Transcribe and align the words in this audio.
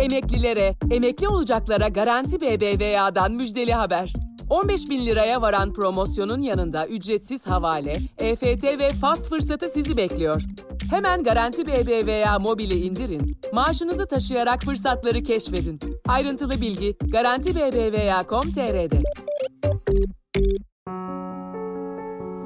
Emeklilere, 0.00 0.74
emekli 0.90 1.28
olacaklara 1.28 1.88
Garanti 1.88 2.40
BBVA'dan 2.40 3.32
müjdeli 3.32 3.72
haber. 3.72 4.12
15 4.50 4.90
bin 4.90 5.06
liraya 5.06 5.42
varan 5.42 5.72
promosyonun 5.72 6.40
yanında 6.40 6.86
ücretsiz 6.86 7.46
havale, 7.46 7.96
EFT 8.18 8.64
ve 8.64 8.92
fast 8.92 9.28
fırsatı 9.28 9.68
sizi 9.68 9.96
bekliyor. 9.96 10.42
Hemen 10.90 11.22
Garanti 11.22 11.66
BBVA 11.66 12.38
mobili 12.38 12.74
indirin, 12.74 13.40
maaşınızı 13.52 14.06
taşıyarak 14.06 14.62
fırsatları 14.62 15.22
keşfedin. 15.22 15.80
Ayrıntılı 16.08 16.60
bilgi 16.60 16.96
Garanti 17.00 17.54
BBVA.com.tr'de. 17.54 19.02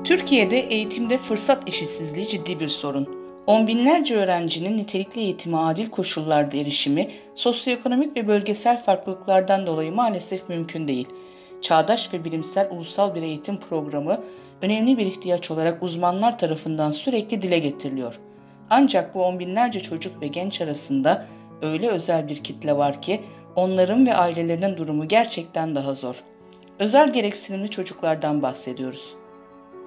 Türkiye'de 0.04 0.58
eğitimde 0.58 1.18
fırsat 1.18 1.68
eşitsizliği 1.68 2.26
ciddi 2.26 2.60
bir 2.60 2.68
sorun. 2.68 3.23
On 3.46 3.66
binlerce 3.66 4.16
öğrencinin 4.16 4.76
nitelikli 4.76 5.20
eğitime 5.20 5.56
adil 5.56 5.90
koşullarda 5.90 6.56
erişimi 6.56 7.08
sosyoekonomik 7.34 8.16
ve 8.16 8.28
bölgesel 8.28 8.82
farklılıklardan 8.82 9.66
dolayı 9.66 9.92
maalesef 9.92 10.48
mümkün 10.48 10.88
değil. 10.88 11.08
Çağdaş 11.60 12.12
ve 12.12 12.24
bilimsel 12.24 12.68
ulusal 12.70 13.14
bir 13.14 13.22
eğitim 13.22 13.56
programı 13.56 14.20
önemli 14.62 14.98
bir 14.98 15.06
ihtiyaç 15.06 15.50
olarak 15.50 15.82
uzmanlar 15.82 16.38
tarafından 16.38 16.90
sürekli 16.90 17.42
dile 17.42 17.58
getiriliyor. 17.58 18.18
Ancak 18.70 19.14
bu 19.14 19.24
on 19.24 19.38
binlerce 19.38 19.80
çocuk 19.80 20.22
ve 20.22 20.26
genç 20.26 20.60
arasında 20.60 21.26
öyle 21.62 21.88
özel 21.88 22.28
bir 22.28 22.36
kitle 22.36 22.76
var 22.76 23.02
ki 23.02 23.20
onların 23.56 24.06
ve 24.06 24.14
ailelerinin 24.14 24.76
durumu 24.76 25.08
gerçekten 25.08 25.74
daha 25.74 25.94
zor. 25.94 26.24
Özel 26.78 27.12
gereksinimli 27.12 27.70
çocuklardan 27.70 28.42
bahsediyoruz. 28.42 29.14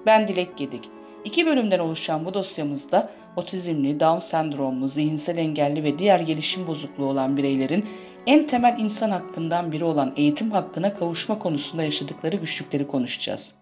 Ben 0.05 0.27
Dilek 0.27 0.57
Gedik. 0.57 0.96
İki 1.27 1.45
bölümden 1.45 1.79
oluşan 1.79 2.25
bu 2.25 2.33
dosyamızda 2.33 3.09
otizmli, 3.35 3.99
Down 3.99 4.19
sendromlu, 4.19 4.87
zihinsel 4.87 5.37
engelli 5.37 5.83
ve 5.83 5.99
diğer 5.99 6.19
gelişim 6.19 6.67
bozukluğu 6.67 7.05
olan 7.05 7.37
bireylerin 7.37 7.85
en 8.27 8.47
temel 8.47 8.75
insan 8.79 9.09
hakkından 9.09 9.71
biri 9.71 9.83
olan 9.83 10.13
eğitim 10.17 10.51
hakkına 10.51 10.93
kavuşma 10.93 11.39
konusunda 11.39 11.83
yaşadıkları 11.83 12.35
güçlükleri 12.35 12.87
konuşacağız. 12.87 13.53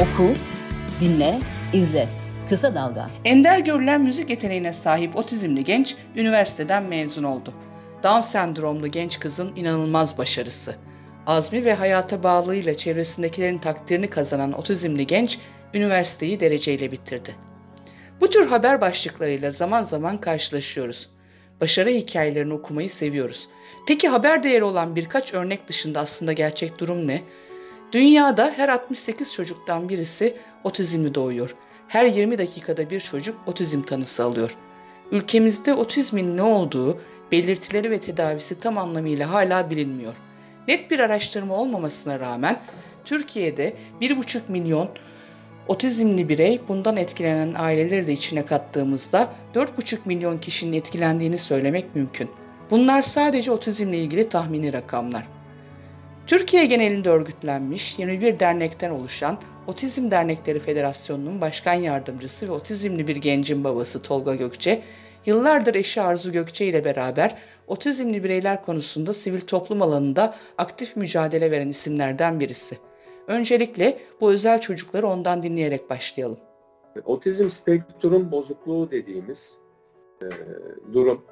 Oku, 0.00 0.34
dinle, 1.00 1.38
izle. 1.72 2.08
Kısa 2.48 2.74
Dalga. 2.74 3.10
Ender 3.24 3.58
görülen 3.58 4.00
müzik 4.00 4.30
yeteneğine 4.30 4.72
sahip 4.72 5.16
otizmli 5.16 5.64
genç 5.64 5.96
üniversiteden 6.16 6.82
mezun 6.82 7.22
oldu. 7.22 7.52
Down 8.02 8.20
sendromlu 8.20 8.88
genç 8.88 9.20
kızın 9.20 9.56
inanılmaz 9.56 10.18
başarısı. 10.18 10.76
Azmi 11.26 11.64
ve 11.64 11.74
hayata 11.74 12.22
bağlılığıyla 12.22 12.76
çevresindekilerin 12.76 13.58
takdirini 13.58 14.10
kazanan 14.10 14.52
otizmli 14.52 15.06
genç 15.06 15.38
üniversiteyi 15.74 16.40
dereceyle 16.40 16.92
bitirdi. 16.92 17.34
Bu 18.20 18.30
tür 18.30 18.46
haber 18.46 18.80
başlıklarıyla 18.80 19.50
zaman 19.50 19.82
zaman 19.82 20.18
karşılaşıyoruz. 20.18 21.10
Başarı 21.60 21.90
hikayelerini 21.90 22.54
okumayı 22.54 22.90
seviyoruz. 22.90 23.48
Peki 23.86 24.08
haber 24.08 24.42
değeri 24.42 24.64
olan 24.64 24.96
birkaç 24.96 25.34
örnek 25.34 25.68
dışında 25.68 26.00
aslında 26.00 26.32
gerçek 26.32 26.78
durum 26.78 27.08
ne? 27.08 27.22
Dünyada 27.92 28.52
her 28.56 28.68
68 28.68 29.32
çocuktan 29.32 29.88
birisi 29.88 30.36
otizmli 30.64 31.14
doğuyor. 31.14 31.54
Her 31.88 32.04
20 32.04 32.38
dakikada 32.38 32.90
bir 32.90 33.00
çocuk 33.00 33.36
otizm 33.46 33.82
tanısı 33.82 34.24
alıyor. 34.24 34.56
Ülkemizde 35.10 35.74
otizmin 35.74 36.36
ne 36.36 36.42
olduğu, 36.42 37.00
belirtileri 37.32 37.90
ve 37.90 38.00
tedavisi 38.00 38.58
tam 38.58 38.78
anlamıyla 38.78 39.32
hala 39.32 39.70
bilinmiyor. 39.70 40.14
Net 40.68 40.90
bir 40.90 40.98
araştırma 40.98 41.54
olmamasına 41.54 42.20
rağmen 42.20 42.60
Türkiye'de 43.04 43.74
1,5 44.00 44.40
milyon 44.48 44.88
otizmli 45.68 46.28
birey 46.28 46.60
bundan 46.68 46.96
etkilenen 46.96 47.54
aileleri 47.58 48.06
de 48.06 48.12
içine 48.12 48.46
kattığımızda 48.46 49.28
4,5 49.54 49.98
milyon 50.04 50.38
kişinin 50.38 50.76
etkilendiğini 50.76 51.38
söylemek 51.38 51.94
mümkün. 51.94 52.30
Bunlar 52.70 53.02
sadece 53.02 53.50
otizmle 53.50 53.98
ilgili 53.98 54.28
tahmini 54.28 54.72
rakamlar. 54.72 55.26
Türkiye 56.26 56.66
genelinde 56.66 57.10
örgütlenmiş 57.10 57.98
21 57.98 58.40
dernekten 58.40 58.90
oluşan 58.90 59.38
Otizm 59.66 60.10
Dernekleri 60.10 60.58
Federasyonu'nun 60.58 61.40
başkan 61.40 61.74
yardımcısı 61.74 62.48
ve 62.48 62.52
otizmli 62.52 63.08
bir 63.08 63.16
gencin 63.16 63.64
babası 63.64 64.02
Tolga 64.02 64.34
Gökçe, 64.34 64.82
yıllardır 65.26 65.74
eşi 65.74 66.00
Arzu 66.00 66.32
Gökçe 66.32 66.66
ile 66.66 66.84
beraber 66.84 67.38
otizmli 67.66 68.24
bireyler 68.24 68.64
konusunda 68.64 69.12
sivil 69.12 69.40
toplum 69.40 69.82
alanında 69.82 70.34
aktif 70.58 70.96
mücadele 70.96 71.50
veren 71.50 71.68
isimlerden 71.68 72.40
birisi. 72.40 72.78
Öncelikle 73.26 73.98
bu 74.20 74.30
özel 74.30 74.60
çocukları 74.60 75.06
ondan 75.06 75.42
dinleyerek 75.42 75.90
başlayalım. 75.90 76.38
Otizm 77.04 77.48
spektrum 77.48 78.32
bozukluğu 78.32 78.90
dediğimiz 78.90 79.54
e, 80.22 80.26
durum, 80.92 81.22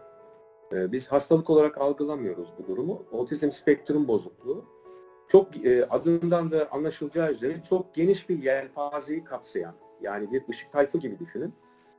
e, 0.73 0.93
biz 0.93 1.07
hastalık 1.07 1.51
olarak 1.51 1.79
algılamıyoruz 1.79 2.49
bu 2.59 2.67
durumu. 2.67 3.03
Otizm 3.13 3.51
spektrum 3.51 4.09
bozukluğu 4.09 4.65
çok 5.29 5.67
e, 5.67 5.85
adından 5.85 6.51
da 6.51 6.69
anlaşılacağı 6.71 7.33
üzere 7.33 7.63
çok 7.69 7.95
geniş 7.95 8.29
bir 8.29 8.43
yelpazeyi 8.43 9.25
kapsayan, 9.25 9.75
yani 10.01 10.33
bir 10.33 10.43
ışık 10.51 10.73
tayfı 10.73 10.99
gibi 10.99 11.19
düşünün 11.19 11.55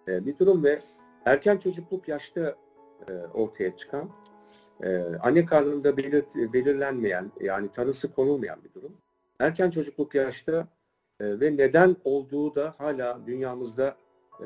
e, 0.07 0.25
bir 0.25 0.37
durum 0.39 0.63
ve 0.63 0.79
erken 1.25 1.57
çocukluk 1.57 2.07
yaşta 2.07 2.55
e, 3.09 3.11
ortaya 3.33 3.77
çıkan, 3.77 4.09
e, 4.83 4.97
anne 5.21 5.45
karnında 5.45 5.97
belirt, 5.97 6.35
belirlenmeyen, 6.35 7.31
yani 7.41 7.71
tanısı 7.71 8.13
konulmayan 8.13 8.63
bir 8.63 8.73
durum. 8.73 8.93
Erken 9.39 9.71
çocukluk 9.71 10.15
yaşta 10.15 10.67
e, 11.19 11.39
ve 11.39 11.57
neden 11.57 11.95
olduğu 12.03 12.55
da 12.55 12.75
hala 12.77 13.19
dünyamızda 13.25 13.95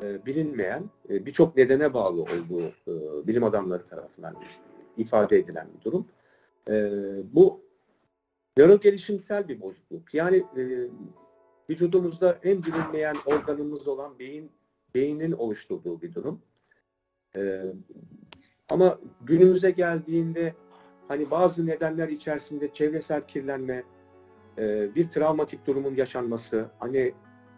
e, 0.02 0.26
bilinmeyen, 0.26 0.90
e, 1.10 1.26
birçok 1.26 1.56
nedene 1.56 1.94
bağlı 1.94 2.22
olduğu 2.22 2.66
e, 2.66 3.26
bilim 3.26 3.44
adamları 3.44 3.86
tarafından 3.86 4.36
ifade 4.96 5.38
edilen 5.38 5.68
bir 5.78 5.84
durum. 5.84 6.06
E, 6.70 6.90
bu 7.32 7.60
nöro 8.56 8.80
gelişimsel 8.80 9.48
bir 9.48 9.60
bozukluk. 9.60 10.14
Yani 10.14 10.36
e, 10.36 10.90
vücudumuzda 11.70 12.38
en 12.42 12.62
bilinmeyen 12.62 13.16
organımız 13.26 13.88
olan 13.88 14.18
beyin, 14.18 14.50
beynin 14.94 15.32
oluşturduğu 15.32 16.02
bir 16.02 16.14
durum. 16.14 16.40
E, 17.36 17.62
ama 18.68 18.98
günümüze 19.24 19.70
geldiğinde 19.70 20.54
hani 21.08 21.30
bazı 21.30 21.66
nedenler 21.66 22.08
içerisinde 22.08 22.72
çevresel 22.72 23.26
kirlenme, 23.26 23.82
e, 24.58 24.94
bir 24.94 25.10
travmatik 25.10 25.66
durumun 25.66 25.94
yaşanması, 25.94 26.66
anne 26.80 27.12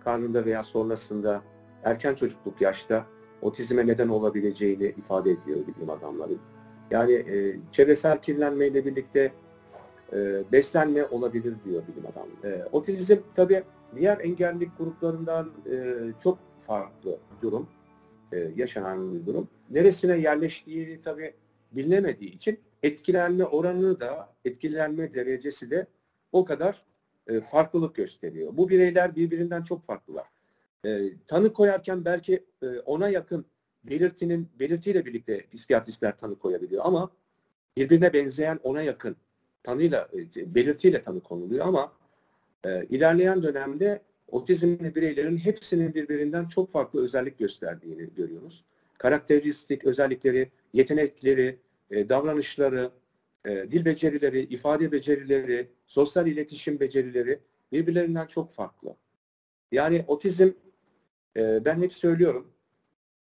karnında 0.04 0.44
veya 0.44 0.62
sonrasında 0.62 1.42
erken 1.84 2.14
çocukluk 2.14 2.60
yaşta 2.60 3.06
otizme 3.42 3.86
neden 3.86 4.08
olabileceğini 4.08 4.84
ifade 4.84 5.30
ediyor 5.30 5.58
bilim 5.66 5.90
adamları. 5.90 6.32
Yani 6.90 7.12
e, 7.12 7.56
çevresel 7.72 8.18
kirlenmeyle 8.18 8.84
birlikte 8.84 9.32
e, 10.12 10.42
beslenme 10.52 11.06
olabilir 11.06 11.54
diyor 11.64 11.82
bilim 11.88 12.06
adamları. 12.06 12.62
E, 12.62 12.66
otizm 12.72 13.16
tabii 13.34 13.62
diğer 13.96 14.18
engellilik 14.18 14.78
gruplarından 14.78 15.50
e, 15.70 15.96
çok 16.22 16.38
farklı 16.66 17.18
durum, 17.42 17.68
e, 18.32 18.38
yaşanan 18.56 19.14
bir 19.14 19.26
durum. 19.26 19.48
Neresine 19.70 20.18
yerleştiği 20.18 21.00
tabii 21.00 21.34
bilinemediği 21.72 22.30
için 22.30 22.60
etkilenme 22.82 23.44
oranı 23.44 24.00
da, 24.00 24.34
etkilenme 24.44 25.14
derecesi 25.14 25.70
de 25.70 25.86
o 26.32 26.44
kadar 26.44 26.84
e, 27.26 27.40
farklılık 27.40 27.94
gösteriyor. 27.94 28.56
Bu 28.56 28.68
bireyler 28.68 29.16
birbirinden 29.16 29.62
çok 29.62 29.86
farklılar. 29.86 30.26
E, 30.84 31.10
tanı 31.26 31.52
koyarken 31.52 32.04
belki 32.04 32.44
e, 32.62 32.66
ona 32.66 33.08
yakın 33.08 33.46
belirtinin 33.84 34.48
belirtiyle 34.58 35.06
birlikte 35.06 35.46
psikiyatristler 35.54 36.16
tanı 36.18 36.38
koyabiliyor 36.38 36.84
ama 36.84 37.10
birbirine 37.76 38.12
benzeyen 38.12 38.60
ona 38.62 38.82
yakın 38.82 39.16
tanıyla 39.62 40.08
e, 40.36 40.54
belirtiyle 40.54 41.02
tanı 41.02 41.20
konuluyor 41.20 41.66
ama 41.66 41.92
e, 42.64 42.84
ilerleyen 42.84 43.42
dönemde 43.42 44.02
otizmli 44.28 44.94
bireylerin 44.94 45.36
hepsinin 45.36 45.94
birbirinden 45.94 46.48
çok 46.48 46.70
farklı 46.70 47.04
özellik 47.04 47.38
gösterdiğini 47.38 48.14
görüyoruz. 48.14 48.64
Karakteristik 48.98 49.84
özellikleri, 49.84 50.50
yetenekleri, 50.72 51.58
e, 51.90 52.08
davranışları, 52.08 52.90
e, 53.44 53.50
dil 53.50 53.84
becerileri, 53.84 54.40
ifade 54.40 54.92
becerileri, 54.92 55.68
sosyal 55.86 56.26
iletişim 56.26 56.80
becerileri 56.80 57.40
birbirlerinden 57.72 58.26
çok 58.26 58.52
farklı. 58.52 58.96
Yani 59.72 60.04
otizm 60.06 60.50
e, 61.36 61.64
ben 61.64 61.82
hep 61.82 61.94
söylüyorum 61.94 62.52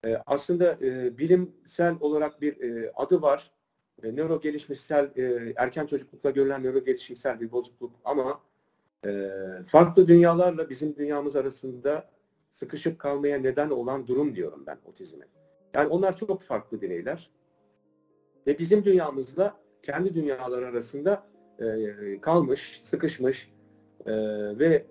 e, 0.05 0.15
aslında 0.25 0.77
e, 0.81 1.17
bilimsel 1.17 1.95
olarak 1.99 2.41
bir 2.41 2.61
e, 2.61 2.91
adı 2.95 3.21
var. 3.21 3.51
E, 4.03 4.15
nöro 4.15 4.41
gelişmişsel, 4.41 5.11
e, 5.15 5.53
erken 5.55 5.85
çocuklukta 5.85 6.29
görülen 6.29 6.63
nöro 6.63 6.83
gelişimsel 6.83 7.39
bir 7.41 7.51
bozukluk 7.51 7.95
ama 8.05 8.41
e, 9.05 9.29
farklı 9.67 10.07
dünyalarla 10.07 10.69
bizim 10.69 10.95
dünyamız 10.95 11.35
arasında 11.35 12.09
sıkışıp 12.51 12.99
kalmaya 12.99 13.37
neden 13.37 13.69
olan 13.69 14.07
durum 14.07 14.35
diyorum 14.35 14.63
ben 14.67 14.77
otizme. 14.85 15.25
Yani 15.75 15.87
onlar 15.87 16.17
çok 16.17 16.41
farklı 16.41 16.81
bireyler. 16.81 17.29
Ve 18.47 18.59
bizim 18.59 18.85
dünyamızla 18.85 19.57
kendi 19.83 20.15
dünyalar 20.15 20.63
arasında 20.63 21.23
e, 21.59 22.21
kalmış, 22.21 22.81
sıkışmış 22.83 23.49
e, 24.05 24.13
ve 24.59 24.85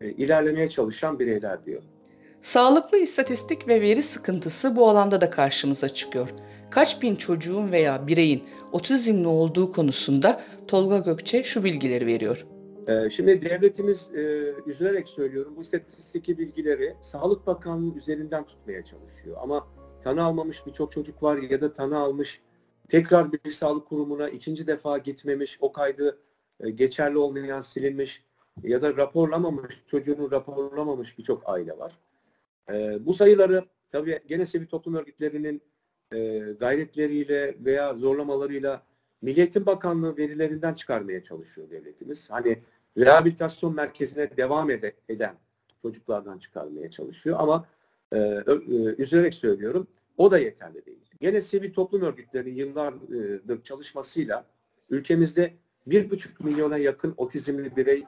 e, 0.00 0.10
ilerlemeye 0.10 0.70
çalışan 0.70 1.18
bireyler 1.18 1.64
diyor. 1.66 1.82
Sağlıklı 2.40 2.98
istatistik 2.98 3.68
ve 3.68 3.80
veri 3.80 4.02
sıkıntısı 4.02 4.76
bu 4.76 4.88
alanda 4.88 5.20
da 5.20 5.30
karşımıza 5.30 5.88
çıkıyor. 5.88 6.28
Kaç 6.70 7.02
bin 7.02 7.16
çocuğun 7.16 7.72
veya 7.72 8.06
bireyin 8.06 8.44
otizmli 8.72 9.28
olduğu 9.28 9.72
konusunda 9.72 10.40
Tolga 10.68 10.98
Gökçe 10.98 11.42
şu 11.42 11.64
bilgileri 11.64 12.06
veriyor. 12.06 12.46
Ee, 12.88 13.10
şimdi 13.10 13.42
devletimiz 13.42 14.10
e, 14.14 14.52
üzülerek 14.66 15.08
söylüyorum 15.08 15.52
bu 15.56 15.62
istatistik 15.62 16.28
bilgileri 16.28 16.94
Sağlık 17.00 17.46
Bakanlığı 17.46 17.98
üzerinden 17.98 18.44
tutmaya 18.44 18.84
çalışıyor. 18.84 19.36
Ama 19.40 19.66
tanı 20.06 20.22
almamış 20.22 20.66
birçok 20.66 20.92
çocuk 20.92 21.22
var 21.22 21.38
ya 21.38 21.60
da 21.60 21.72
tanı 21.72 21.98
almış 21.98 22.40
tekrar 22.88 23.32
bir 23.32 23.52
sağlık 23.52 23.88
kurumuna 23.88 24.28
ikinci 24.28 24.66
defa 24.66 24.98
gitmemiş, 24.98 25.58
o 25.60 25.72
kaydı 25.72 26.18
e, 26.60 26.70
geçerli 26.70 27.18
olmayan 27.18 27.60
silinmiş 27.60 28.24
ya 28.62 28.82
da 28.82 28.96
raporlamamış, 28.96 29.82
çocuğunu 29.86 30.30
raporlamamış 30.30 31.18
birçok 31.18 31.48
aile 31.48 31.78
var. 31.78 31.98
E, 32.72 33.06
bu 33.06 33.14
sayıları 33.14 33.64
tabii 33.90 34.20
gene 34.26 34.46
sivil 34.46 34.66
toplum 34.66 34.94
örgütlerinin 34.94 35.62
e, 36.12 36.38
gayretleriyle 36.38 37.56
veya 37.60 37.94
zorlamalarıyla 37.94 38.82
Milli 39.22 39.66
Bakanlığı 39.66 40.16
verilerinden 40.16 40.74
çıkarmaya 40.74 41.24
çalışıyor 41.24 41.70
devletimiz. 41.70 42.30
Hani 42.30 42.62
rehabilitasyon 42.98 43.74
merkezine 43.74 44.36
devam 44.36 44.70
ede, 44.70 44.92
eden 45.08 45.34
çocuklardan 45.82 46.38
çıkarmaya 46.38 46.90
çalışıyor 46.90 47.36
ama 47.40 47.66
e, 48.16 48.52
e, 48.52 48.54
üzülerek 48.98 49.34
söylüyorum 49.34 49.86
o 50.16 50.30
da 50.30 50.38
yeterli 50.38 50.86
değil. 50.86 51.00
Gene 51.20 51.42
sivil 51.42 51.72
toplum 51.72 52.02
örgütlerinin 52.02 52.54
yıllardır 52.54 53.62
çalışmasıyla 53.62 54.46
ülkemizde 54.90 55.54
bir 55.86 56.10
buçuk 56.10 56.40
milyona 56.40 56.78
yakın 56.78 57.14
otizmli 57.16 57.76
birey, 57.76 58.04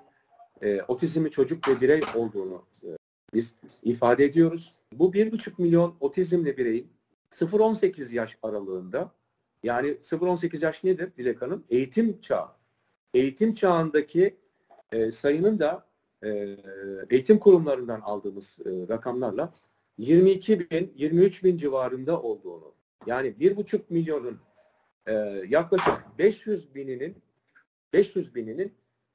e, 0.63 0.83
otizmli 0.83 1.31
çocuk 1.31 1.69
ve 1.69 1.81
birey 1.81 2.01
olduğunu 2.15 2.65
e, 2.85 2.89
biz 3.35 3.55
ifade 3.83 4.25
ediyoruz. 4.25 4.73
Bu 4.93 5.13
bir 5.13 5.33
buçuk 5.33 5.59
milyon 5.59 5.95
otizmli 6.01 6.57
bireyin 6.57 6.87
0-18 7.33 8.15
yaş 8.15 8.39
aralığında 8.43 9.13
yani 9.63 9.89
0-18 9.89 10.65
yaş 10.65 10.85
nedir 10.85 11.13
Dilek 11.17 11.43
Hanım? 11.43 11.65
Eğitim 11.71 12.21
çağı. 12.21 12.49
Eğitim 13.15 13.55
çağındaki 13.55 14.37
e, 14.93 15.13
sayının 15.13 15.59
da 15.59 15.87
e, 16.25 16.57
eğitim 17.11 17.39
kurumlarından 17.39 18.01
aldığımız 18.01 18.59
e, 18.67 18.89
rakamlarla 18.89 19.55
22 19.99 20.71
bin, 20.71 20.93
23 20.97 21.45
bin 21.45 21.59
civarında 21.59 22.23
olduğunu 22.23 22.75
yani 23.07 23.29
1,5 23.29 23.81
milyonun 23.89 24.41
e, 25.07 25.13
yaklaşık 25.49 25.95
500 26.19 26.75
bininin 26.75 27.17
500 27.93 28.35
bininin 28.35 28.75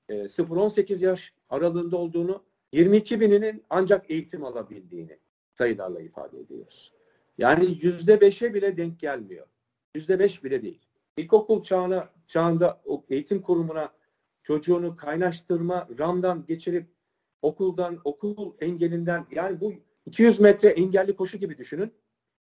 e, 0.09 0.13
0-18 0.13 1.03
yaş 1.03 1.33
aralığında 1.49 1.97
olduğunu 1.97 2.43
22 2.71 3.19
bininin 3.19 3.63
ancak 3.69 4.11
eğitim 4.11 4.45
alabildiğini 4.45 5.17
sayılarla 5.53 6.01
ifade 6.01 6.39
ediyoruz. 6.39 6.93
Yani 7.37 7.79
yüzde 7.81 8.21
beşe 8.21 8.53
bile 8.53 8.77
denk 8.77 8.99
gelmiyor. 8.99 9.47
Yüzde 9.95 10.19
beş 10.19 10.43
bile 10.43 10.61
değil. 10.61 10.79
İlkokul 11.17 11.63
çağına, 11.63 12.09
çağında 12.27 12.81
eğitim 13.09 13.41
kurumuna 13.41 13.89
çocuğunu 14.43 14.95
kaynaştırma, 14.95 15.87
ramdan 15.99 16.45
geçirip 16.47 16.87
okuldan, 17.41 17.99
okul 18.03 18.53
engelinden 18.61 19.25
yani 19.31 19.61
bu 19.61 19.73
200 20.05 20.39
metre 20.39 20.69
engelli 20.69 21.15
koşu 21.15 21.37
gibi 21.37 21.57
düşünün. 21.57 21.93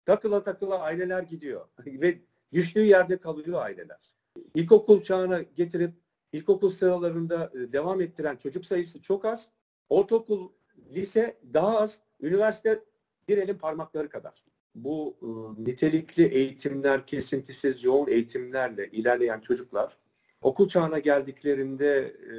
Takıla 0.05 0.43
takıla 0.43 0.81
aileler 0.81 1.22
gidiyor 1.22 1.69
ve 1.87 2.19
düştüğü 2.52 2.84
yerde 2.84 3.16
kalıyor 3.16 3.62
aileler. 3.62 4.14
İlkokul 4.55 5.02
çağına 5.02 5.43
getirip 5.43 5.93
ilkokul 6.32 6.70
sıralarında 6.70 7.52
e, 7.55 7.72
devam 7.72 8.00
ettiren 8.00 8.37
çocuk 8.37 8.66
sayısı 8.66 9.02
çok 9.02 9.25
az. 9.25 9.50
Ortaokul, 9.88 10.49
lise 10.94 11.38
daha 11.55 11.78
az. 11.78 12.02
Üniversite 12.20 12.84
bir 13.28 13.38
elin 13.38 13.58
parmakları 13.58 14.08
kadar. 14.08 14.44
Bu 14.75 15.16
e, 15.22 15.26
nitelikli 15.64 16.25
eğitimler, 16.25 17.06
kesintisiz 17.06 17.84
yoğun 17.84 18.08
eğitimlerle 18.08 18.90
ilerleyen 18.90 19.40
çocuklar 19.40 19.99
okul 20.43 20.69
çağına 20.69 20.99
geldiklerinde 20.99 22.16
e, 22.32 22.37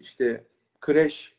işte 0.00 0.44
kreş, 0.80 1.33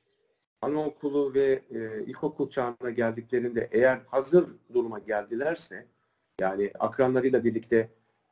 anaokulu 0.62 1.34
ve 1.34 1.62
e, 1.72 2.04
ilkokul 2.06 2.50
çağına 2.50 2.90
geldiklerinde 2.90 3.70
eğer 3.72 4.02
hazır 4.08 4.46
duruma 4.74 5.00
geldilerse 5.00 5.86
yani 6.40 6.72
akranlarıyla 6.80 7.44
birlikte 7.44 7.90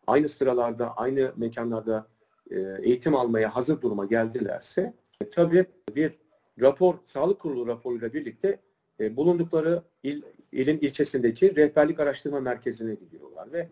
aynı 0.08 0.30
sıralarda, 0.30 0.98
aynı 0.98 1.34
mekanlarda 1.36 2.08
e, 2.52 2.60
eğitim 2.82 3.16
almaya 3.16 3.56
hazır 3.56 3.82
duruma 3.82 4.06
geldilerse 4.06 4.94
e, 5.22 5.30
tabii 5.30 5.66
bir 5.96 6.18
rapor, 6.62 6.96
sağlık 7.06 7.40
kurulu 7.40 7.68
raporuyla 7.68 8.14
birlikte 8.14 8.60
e, 9.00 9.18
bulundukları 9.18 9.84
il, 10.04 10.22
ilin 10.52 10.80
ilçesindeki 10.80 11.56
rehberlik 11.56 12.00
araştırma 12.00 12.40
merkezine 12.40 12.96
gidiyorlar 12.96 13.54
ve 13.54 13.70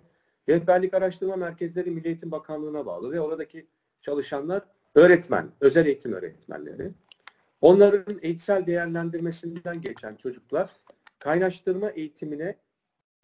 rehberlik 0.49 0.93
araştırma 0.93 1.35
merkezleri 1.35 1.91
Milli 1.91 2.07
Eğitim 2.07 2.31
Bakanlığı'na 2.31 2.85
bağlı 2.85 3.11
ve 3.11 3.21
oradaki 3.21 3.67
çalışanlar 4.01 4.63
öğretmen, 4.95 5.51
özel 5.61 5.85
eğitim 5.85 6.13
öğretmenleri. 6.13 6.91
Onların 7.61 8.19
eğitsel 8.21 8.65
değerlendirmesinden 8.65 9.81
geçen 9.81 10.15
çocuklar 10.15 10.69
kaynaştırma 11.19 11.89
eğitimine 11.89 12.57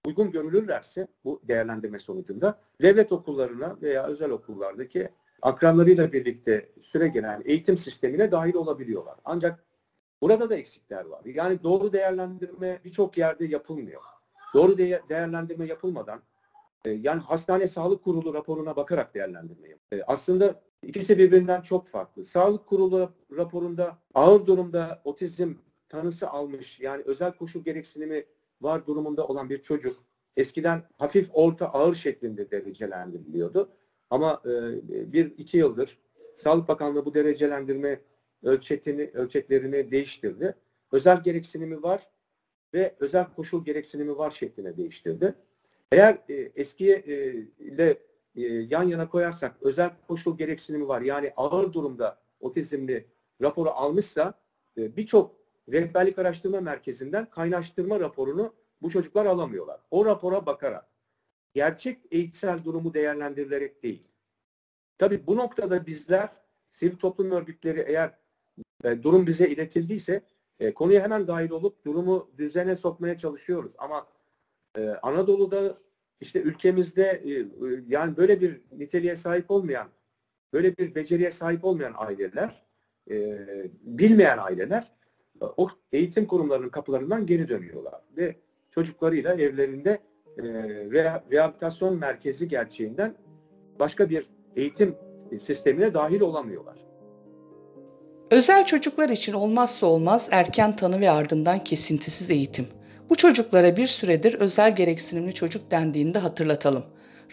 uygun 0.07 0.31
görülürlerse 0.31 1.07
bu 1.23 1.41
değerlendirme 1.43 1.99
sonucunda 1.99 2.61
devlet 2.81 3.11
okullarına 3.11 3.77
veya 3.81 4.05
özel 4.05 4.29
okullardaki 4.29 5.09
akranlarıyla 5.41 6.11
birlikte 6.11 6.69
süre 6.81 7.07
gelen 7.07 7.41
eğitim 7.45 7.77
sistemine 7.77 8.31
dahil 8.31 8.55
olabiliyorlar. 8.55 9.15
Ancak 9.25 9.63
burada 10.21 10.49
da 10.49 10.55
eksikler 10.55 11.05
var. 11.05 11.21
Yani 11.25 11.63
doğru 11.63 11.93
değerlendirme 11.93 12.79
birçok 12.85 13.17
yerde 13.17 13.45
yapılmıyor. 13.45 14.01
Doğru 14.53 14.77
de- 14.77 15.01
değerlendirme 15.09 15.65
yapılmadan 15.65 16.21
yani 16.85 17.21
hastane 17.21 17.67
sağlık 17.67 18.03
kurulu 18.03 18.33
raporuna 18.33 18.75
bakarak 18.75 19.15
değerlendirme 19.15 19.69
yapılıyor. 19.69 20.01
E, 20.01 20.03
aslında 20.07 20.61
İkisi 20.83 21.17
birbirinden 21.17 21.61
çok 21.61 21.87
farklı. 21.87 22.23
Sağlık 22.23 22.67
kurulu 22.67 23.11
raporunda 23.31 23.97
ağır 24.13 24.47
durumda 24.47 25.01
otizm 25.03 25.53
tanısı 25.89 26.29
almış 26.29 26.79
yani 26.79 27.03
özel 27.05 27.31
koşul 27.31 27.63
gereksinimi 27.63 28.25
var 28.61 28.87
durumunda 28.87 29.27
olan 29.27 29.49
bir 29.49 29.61
çocuk 29.61 30.03
eskiden 30.37 30.83
hafif 30.97 31.29
orta 31.33 31.67
ağır 31.67 31.95
şeklinde 31.95 32.51
derecelendiriliyordu. 32.51 33.69
Ama 34.09 34.41
e, 34.45 34.51
bir 35.13 35.25
iki 35.37 35.57
yıldır 35.57 35.99
Sağlık 36.35 36.67
Bakanlığı 36.67 37.05
bu 37.05 37.13
derecelendirme 37.13 38.01
ölçetini, 38.43 39.11
ölçeklerini 39.13 39.91
değiştirdi. 39.91 40.55
Özel 40.91 41.23
gereksinimi 41.23 41.83
var 41.83 42.09
ve 42.73 42.95
özel 42.99 43.25
koşul 43.35 43.65
gereksinimi 43.65 44.17
var 44.17 44.31
şekline 44.31 44.77
değiştirdi. 44.77 45.35
Eğer 45.91 46.17
e, 46.29 46.33
eskiye 46.33 46.95
e, 46.95 47.31
ile 47.59 47.97
e, 48.35 48.41
yan 48.43 48.83
yana 48.83 49.09
koyarsak 49.09 49.55
özel 49.61 49.91
koşul 50.07 50.37
gereksinimi 50.37 50.87
var. 50.87 51.01
Yani 51.01 51.33
ağır 51.37 51.73
durumda 51.73 52.19
otizmli 52.39 53.07
raporu 53.41 53.69
almışsa 53.69 54.33
e, 54.77 54.97
birçok 54.97 55.35
rehberlik 55.71 56.19
araştırma 56.19 56.61
merkezinden 56.61 57.29
kaynaştırma 57.29 57.99
raporunu 57.99 58.53
bu 58.81 58.89
çocuklar 58.89 59.25
alamıyorlar. 59.25 59.79
O 59.91 60.05
rapora 60.05 60.45
bakarak 60.45 60.87
gerçek 61.53 61.99
eğitsel 62.11 62.63
durumu 62.63 62.93
değerlendirilerek 62.93 63.83
değil. 63.83 64.07
Tabii 64.97 65.27
bu 65.27 65.37
noktada 65.37 65.85
bizler 65.85 66.29
sivil 66.69 66.95
toplum 66.95 67.31
örgütleri 67.31 67.83
eğer 67.87 68.17
e, 68.83 69.03
durum 69.03 69.27
bize 69.27 69.49
iletildiyse 69.49 70.21
e, 70.59 70.73
konuya 70.73 71.03
hemen 71.03 71.27
dahil 71.27 71.49
olup 71.49 71.85
durumu 71.85 72.31
düzene 72.37 72.75
sokmaya 72.75 73.17
çalışıyoruz. 73.17 73.71
Ama 73.77 74.07
e, 74.77 74.89
Anadolu'da 74.89 75.77
işte 76.21 76.41
ülkemizde 76.41 77.21
e, 77.25 77.31
e, 77.31 77.45
yani 77.87 78.17
böyle 78.17 78.41
bir 78.41 78.61
niteliğe 78.77 79.15
sahip 79.15 79.51
olmayan, 79.51 79.87
böyle 80.53 80.77
bir 80.77 80.95
beceriye 80.95 81.31
sahip 81.31 81.65
olmayan 81.65 81.93
aileler, 81.97 82.65
e, 83.11 83.37
bilmeyen 83.81 84.37
aileler 84.37 84.91
o 85.57 85.69
eğitim 85.91 86.25
kurumlarının 86.25 86.69
kapılarından 86.69 87.25
geri 87.25 87.49
dönüyorlar 87.49 88.01
ve 88.17 88.35
çocuklarıyla 88.71 89.33
evlerinde 89.33 89.99
rehabilitasyon 91.31 91.97
merkezi 91.97 92.47
gerçeğinden 92.47 93.15
başka 93.79 94.09
bir 94.09 94.29
eğitim 94.55 94.95
sistemine 95.39 95.93
dahil 95.93 96.21
olamıyorlar. 96.21 96.87
Özel 98.31 98.65
çocuklar 98.65 99.09
için 99.09 99.33
olmazsa 99.33 99.87
olmaz 99.87 100.27
erken 100.31 100.75
tanı 100.75 101.01
ve 101.01 101.09
ardından 101.09 101.63
kesintisiz 101.63 102.31
eğitim. 102.31 102.67
Bu 103.09 103.15
çocuklara 103.15 103.77
bir 103.77 103.87
süredir 103.87 104.33
özel 104.33 104.75
gereksinimli 104.75 105.33
çocuk 105.33 105.71
dendiğinde 105.71 106.19
hatırlatalım. 106.19 106.85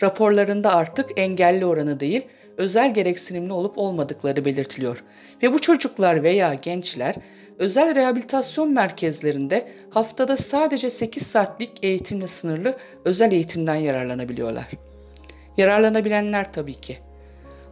Raporlarında 0.02 0.75
artık 0.75 1.11
engelli 1.16 1.66
oranı 1.66 2.00
değil, 2.00 2.23
özel 2.57 2.95
gereksinimli 2.95 3.52
olup 3.52 3.78
olmadıkları 3.78 4.45
belirtiliyor. 4.45 5.04
Ve 5.43 5.52
bu 5.52 5.59
çocuklar 5.59 6.23
veya 6.23 6.54
gençler 6.54 7.14
özel 7.59 7.95
rehabilitasyon 7.95 8.73
merkezlerinde 8.73 9.69
haftada 9.90 10.37
sadece 10.37 10.90
8 10.90 11.26
saatlik 11.26 11.71
eğitimle 11.83 12.26
sınırlı 12.26 12.76
özel 13.04 13.33
eğitimden 13.33 13.75
yararlanabiliyorlar. 13.75 14.66
Yararlanabilenler 15.57 16.52
tabii 16.52 16.75
ki. 16.75 16.99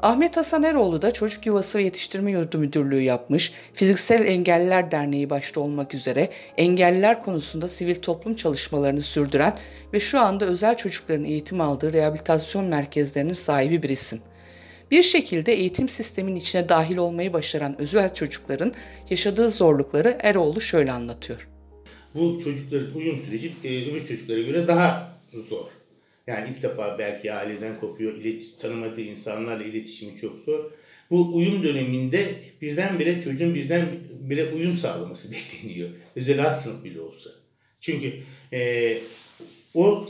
Ahmet 0.02 0.36
Hasan 0.36 0.62
Eroğlu 0.62 1.02
da 1.02 1.10
Çocuk 1.10 1.46
Yuvası 1.46 1.78
ve 1.78 1.82
Yetiştirme 1.82 2.30
Yurdu 2.30 2.58
Müdürlüğü 2.58 3.00
yapmış, 3.00 3.52
Fiziksel 3.74 4.26
Engelliler 4.26 4.90
Derneği 4.90 5.30
başta 5.30 5.60
olmak 5.60 5.94
üzere 5.94 6.30
engelliler 6.56 7.22
konusunda 7.22 7.68
sivil 7.68 7.94
toplum 7.94 8.34
çalışmalarını 8.34 9.02
sürdüren 9.02 9.58
ve 9.92 10.00
şu 10.00 10.20
anda 10.20 10.44
özel 10.44 10.76
çocukların 10.76 11.24
eğitim 11.24 11.60
aldığı 11.60 11.92
rehabilitasyon 11.92 12.64
merkezlerinin 12.64 13.32
sahibi 13.32 13.82
bir 13.82 13.88
isim. 13.88 14.20
Bir 14.90 15.02
şekilde 15.02 15.52
eğitim 15.52 15.88
sistemin 15.88 16.36
içine 16.36 16.68
dahil 16.68 16.96
olmayı 16.96 17.32
başaran 17.32 17.80
özel 17.80 18.14
çocukların 18.14 18.72
yaşadığı 19.10 19.50
zorlukları 19.50 20.18
Eroğlu 20.20 20.60
şöyle 20.60 20.92
anlatıyor. 20.92 21.48
Bu 22.14 22.40
çocukların 22.44 22.94
uyum 22.94 23.20
süreci 23.26 23.52
e, 23.64 23.90
öbür 23.90 24.06
çocuklara 24.06 24.40
göre 24.40 24.68
daha 24.68 25.12
zor. 25.48 25.81
Yani 26.26 26.50
ilk 26.50 26.62
defa 26.62 26.98
belki 26.98 27.32
aileden 27.32 27.76
kopuyor, 27.76 28.16
iletişim, 28.16 28.58
tanımadığı 28.58 29.00
insanlarla 29.00 29.62
iletişimi 29.62 30.16
çok 30.16 30.40
zor. 30.40 30.70
Bu 31.10 31.36
uyum 31.36 31.62
döneminde 31.62 32.40
birdenbire 32.60 33.20
çocuğun 33.20 33.54
birdenbire 33.54 34.44
uyum 34.44 34.76
sağlaması 34.76 35.32
bekleniyor. 35.32 35.88
Özel 36.16 36.46
alt 36.46 36.56
sınıf 36.56 36.84
bile 36.84 37.00
olsa. 37.00 37.30
Çünkü 37.80 38.20
e, 38.52 38.98
o 39.74 40.06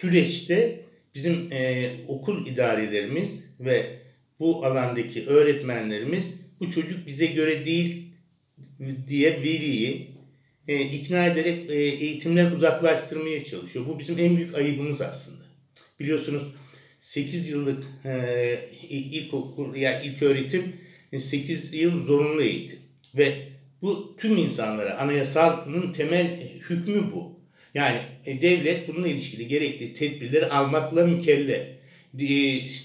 süreçte 0.00 0.80
bizim 1.14 1.52
e, 1.52 1.90
okul 2.06 2.46
idarelerimiz 2.46 3.50
ve 3.60 3.98
bu 4.40 4.64
alandaki 4.64 5.26
öğretmenlerimiz 5.26 6.34
bu 6.60 6.70
çocuk 6.70 7.06
bize 7.06 7.26
göre 7.26 7.64
değil 7.64 8.06
diye 9.06 9.36
veliyi 9.36 10.08
e, 10.68 10.82
ikna 10.82 11.26
ederek 11.26 11.70
e, 11.70 11.74
eğitimden 11.74 12.52
uzaklaştırmaya 12.52 13.44
çalışıyor. 13.44 13.86
Bu 13.86 13.98
bizim 13.98 14.18
en 14.18 14.36
büyük 14.36 14.54
ayıbımız 14.54 15.00
aslında. 15.00 15.44
Biliyorsunuz 16.00 16.42
8 17.00 17.48
yıllık 17.48 17.84
e, 18.04 18.58
ilkokul 18.90 19.74
ya 19.74 19.90
yani 19.90 20.06
ilk 20.06 20.22
öğretim 20.22 20.76
8 21.18 21.74
yıl 21.74 22.04
zorunlu 22.04 22.42
eğitim 22.42 22.78
ve 23.16 23.32
bu 23.82 24.16
tüm 24.16 24.36
insanlara 24.36 24.98
anayasalının 24.98 25.92
temel 25.92 26.40
hükmü 26.70 27.02
bu. 27.14 27.38
Yani 27.74 27.98
e, 28.26 28.42
devlet 28.42 28.88
bununla 28.88 29.08
ilişkili 29.08 29.48
gerekli 29.48 29.94
tedbirleri 29.94 30.46
almakla 30.46 31.06
mükellef. 31.06 31.66
E, 32.18 32.28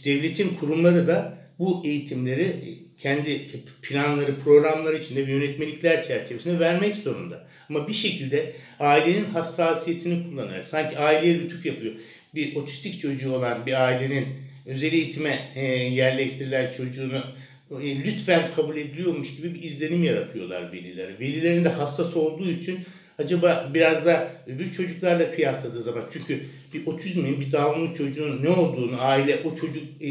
devletin 0.06 0.50
kurumları 0.50 1.08
da 1.08 1.38
bu 1.60 1.82
eğitimleri 1.86 2.83
kendi 3.04 3.48
planları, 3.82 4.40
programları 4.40 4.98
içinde 4.98 5.28
ve 5.28 5.32
yönetmelikler 5.32 6.04
çerçevesinde 6.04 6.60
vermek 6.60 6.96
zorunda. 6.96 7.46
Ama 7.70 7.88
bir 7.88 7.94
şekilde 7.94 8.52
ailenin 8.80 9.26
hassasiyetini 9.26 10.24
kullanarak, 10.24 10.68
sanki 10.68 10.98
aileye 10.98 11.40
lütuf 11.40 11.66
yapıyor. 11.66 11.94
Bir 12.36 12.56
otistik 12.56 13.00
çocuğu 13.00 13.32
olan 13.32 13.66
bir 13.66 13.84
ailenin 13.86 14.28
özel 14.66 14.94
eğitime 14.94 15.52
e, 15.56 15.62
yerleştirilen 15.72 16.72
çocuğunu 16.72 17.18
e, 17.82 18.06
lütfen 18.06 18.52
kabul 18.56 18.78
ediliyormuş 18.78 19.36
gibi 19.36 19.54
bir 19.54 19.64
izlenim 19.64 20.04
yaratıyorlar 20.04 20.72
veliler. 20.72 21.20
Velilerin 21.20 21.64
de 21.64 21.70
hassas 21.70 22.16
olduğu 22.16 22.50
için 22.50 22.80
acaba 23.18 23.72
biraz 23.74 24.06
da 24.06 24.30
öbür 24.48 24.72
çocuklarla 24.72 25.32
kıyasladığı 25.32 25.84
zaman 25.84 26.04
çünkü 26.14 26.44
bir 26.74 26.86
otizmin, 26.86 27.42
bir 27.42 27.52
Down'lu 27.52 27.96
çocuğun 27.96 28.44
ne 28.44 28.50
olduğunu 28.50 29.02
aile 29.02 29.38
o 29.44 29.56
çocuk 29.56 29.84
e, 30.02 30.08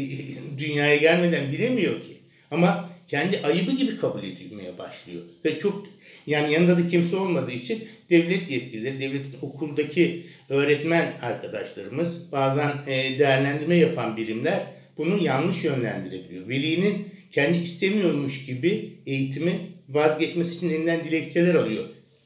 dünyaya 0.57 0.95
gelmeden 0.95 1.51
bilemiyor 1.51 2.03
ki. 2.03 2.12
Ama 2.53 2.89
kendi 3.07 3.41
ayıbı 3.41 3.71
gibi 3.71 3.97
kabul 3.97 4.23
edilmeye 4.23 4.77
başlıyor. 4.77 5.21
Ve 5.45 5.59
çok 5.59 5.85
yani 6.27 6.53
yanında 6.53 6.77
da 6.77 6.87
kimse 6.87 7.15
olmadığı 7.15 7.51
için 7.51 7.87
devlet 8.09 8.51
yetkilileri, 8.51 8.99
devletin 8.99 9.37
okuldaki 9.41 10.23
öğretmen 10.49 11.05
arkadaşlarımız, 11.21 12.31
bazen 12.31 12.69
e, 12.87 13.19
değerlendirme 13.19 13.75
yapan 13.75 14.17
birimler 14.17 14.61
bunu 14.97 15.23
yanlış 15.23 15.63
yönlendirebiliyor. 15.63 16.49
Velinin 16.49 17.07
kendi 17.31 17.57
istemiyormuş 17.57 18.45
gibi 18.45 18.97
eğitimi 19.05 19.59
vazgeçmesi 19.89 20.55
için 20.55 20.69
elinden 20.69 21.03
dilekçeler 21.03 21.55
alıyor. 21.55 21.83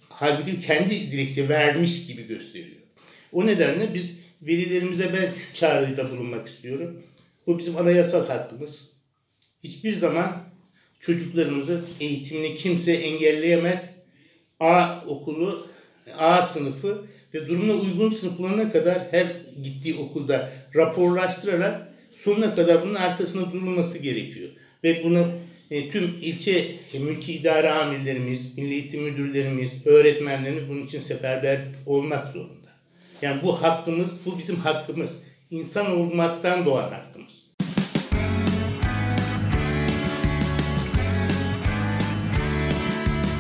Halbuki 0.10 0.60
kendi 0.60 1.12
dilekçe 1.12 1.50
vermiş 1.50 2.08
gibi 2.08 2.28
gösteriyor. 2.28 2.82
O 3.32 3.46
nedenle 3.46 3.94
biz 3.94 4.14
velilerimize 4.42 5.14
ben 5.14 5.32
şu 5.34 5.54
çağrıda 5.54 6.12
bulunmak 6.12 6.48
istiyorum. 6.48 7.02
Bu 7.48 7.60
bizim 7.60 7.78
anayasal 7.78 8.28
hakkımız. 8.28 8.97
Hiçbir 9.64 9.94
zaman 9.94 10.44
çocuklarımızın 11.00 11.86
eğitimini 12.00 12.56
kimse 12.56 12.92
engelleyemez. 12.92 13.98
A 14.60 15.02
okulu, 15.08 15.68
A 16.18 16.42
sınıfı 16.42 17.08
ve 17.34 17.48
durumuna 17.48 17.74
uygun 17.74 18.14
sınıflarına 18.14 18.72
kadar 18.72 18.98
her 19.12 19.26
gittiği 19.64 19.96
okulda 19.96 20.50
raporlaştırarak 20.76 21.94
sonuna 22.24 22.56
kadar 22.56 22.82
bunun 22.82 22.96
arkasında 22.96 23.52
durulması 23.52 23.98
gerekiyor. 23.98 24.50
Ve 24.84 25.04
bunu 25.04 25.28
e, 25.72 25.90
tüm 25.90 26.16
ilçe 26.22 26.66
e, 26.94 27.00
mülki 27.00 27.34
idare 27.34 27.70
amirlerimiz, 27.70 28.58
milli 28.58 28.74
eğitim 28.74 29.04
müdürlerimiz, 29.04 29.72
öğretmenlerimiz 29.86 30.70
bunun 30.70 30.86
için 30.86 31.00
seferber 31.00 31.62
olmak 31.86 32.34
zorunda. 32.34 32.68
Yani 33.22 33.42
bu 33.44 33.64
hakkımız, 33.64 34.08
bu 34.26 34.40
bizim 34.40 34.56
hakkımız. 34.56 35.12
İnsan 35.52 36.00
olmaktan 36.00 36.66
doğan 36.66 36.92
hakkımız. 36.92 37.17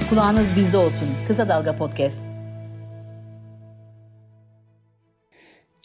Kulağınız 0.10 0.56
bizde 0.56 0.78
olsun. 0.78 1.08
Kısa 1.28 1.50
Dalga 1.50 1.76
Podcast. 1.76 2.26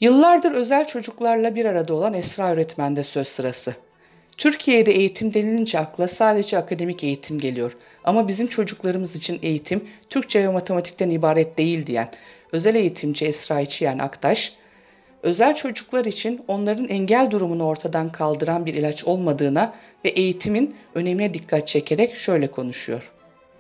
Yıllardır 0.01 0.53
özel 0.53 0.87
çocuklarla 0.87 1.55
bir 1.55 1.65
arada 1.65 1.95
olan 1.95 2.15
Esra 2.15 2.53
öğretmende 2.53 3.05
söz 3.05 3.29
sırası. 3.29 3.75
Türkiye'de 4.37 4.93
eğitim 4.93 5.35
denilince 5.35 5.79
akla 5.79 6.09
sadece 6.09 6.59
akademik 6.59 7.05
eğitim 7.05 7.39
geliyor. 7.39 7.77
Ama 8.05 8.29
bizim 8.29 8.47
çocuklarımız 8.47 9.17
için 9.17 9.39
eğitim 9.43 9.89
Türkçe 10.11 10.43
ve 10.43 10.49
matematikten 10.49 11.11
ibaret 11.11 11.59
değil 11.59 11.87
diyen 11.87 12.11
özel 12.53 12.75
eğitimci 12.75 13.27
Esra 13.27 13.61
İçiyen 13.61 13.99
Aktaş, 13.99 14.53
özel 15.23 15.55
çocuklar 15.55 16.05
için 16.05 16.45
onların 16.49 16.89
engel 16.89 17.31
durumunu 17.31 17.65
ortadan 17.65 18.13
kaldıran 18.13 18.67
bir 18.67 18.75
ilaç 18.75 19.05
olmadığına 19.05 19.75
ve 20.05 20.09
eğitimin 20.09 20.77
önemine 20.95 21.35
dikkat 21.35 21.67
çekerek 21.67 22.17
şöyle 22.17 22.47
konuşuyor. 22.47 23.12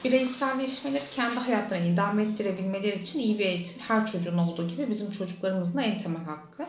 Bireyselleşmeleri 0.05 1.03
kendi 1.15 1.37
hayatlarını 1.37 1.87
idame 1.87 2.23
ettirebilmeleri 2.23 3.01
için 3.03 3.19
iyi 3.19 3.39
bir 3.39 3.47
eğitim 3.47 3.79
her 3.89 4.07
çocuğun 4.07 4.39
olduğu 4.39 4.69
gibi 4.69 4.89
bizim 4.91 5.11
çocuklarımızın 5.11 5.79
da 5.79 5.83
en 5.83 5.99
temel 5.99 6.25
hakkı. 6.25 6.67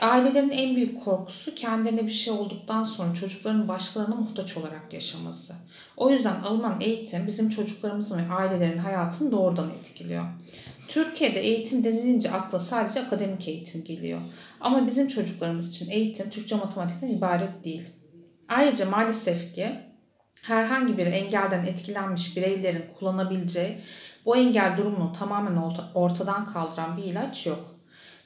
Ailelerin 0.00 0.50
en 0.50 0.76
büyük 0.76 1.04
korkusu 1.04 1.54
kendilerine 1.54 2.06
bir 2.06 2.12
şey 2.12 2.32
olduktan 2.32 2.84
sonra 2.84 3.14
çocukların 3.14 3.68
başkalarına 3.68 4.14
muhtaç 4.14 4.56
olarak 4.56 4.92
yaşaması. 4.92 5.54
O 5.96 6.10
yüzden 6.10 6.40
alınan 6.40 6.80
eğitim 6.80 7.26
bizim 7.26 7.50
çocuklarımızın 7.50 8.18
ve 8.18 8.32
ailelerin 8.32 8.78
hayatını 8.78 9.32
doğrudan 9.32 9.70
etkiliyor. 9.70 10.24
Türkiye'de 10.88 11.40
eğitim 11.40 11.84
denilince 11.84 12.30
akla 12.30 12.60
sadece 12.60 13.00
akademik 13.00 13.48
eğitim 13.48 13.84
geliyor. 13.84 14.20
Ama 14.60 14.86
bizim 14.86 15.08
çocuklarımız 15.08 15.70
için 15.70 15.90
eğitim 15.90 16.30
Türkçe 16.30 16.56
matematikten 16.56 17.08
ibaret 17.08 17.64
değil. 17.64 17.82
Ayrıca 18.48 18.90
maalesef 18.90 19.54
ki 19.54 19.89
herhangi 20.42 20.98
bir 20.98 21.06
engelden 21.06 21.66
etkilenmiş 21.66 22.36
bireylerin 22.36 22.84
kullanabileceği 22.98 23.78
bu 24.24 24.36
engel 24.36 24.76
durumunu 24.76 25.12
tamamen 25.12 25.62
ortadan 25.94 26.52
kaldıran 26.52 26.96
bir 26.96 27.02
ilaç 27.02 27.46
yok. 27.46 27.74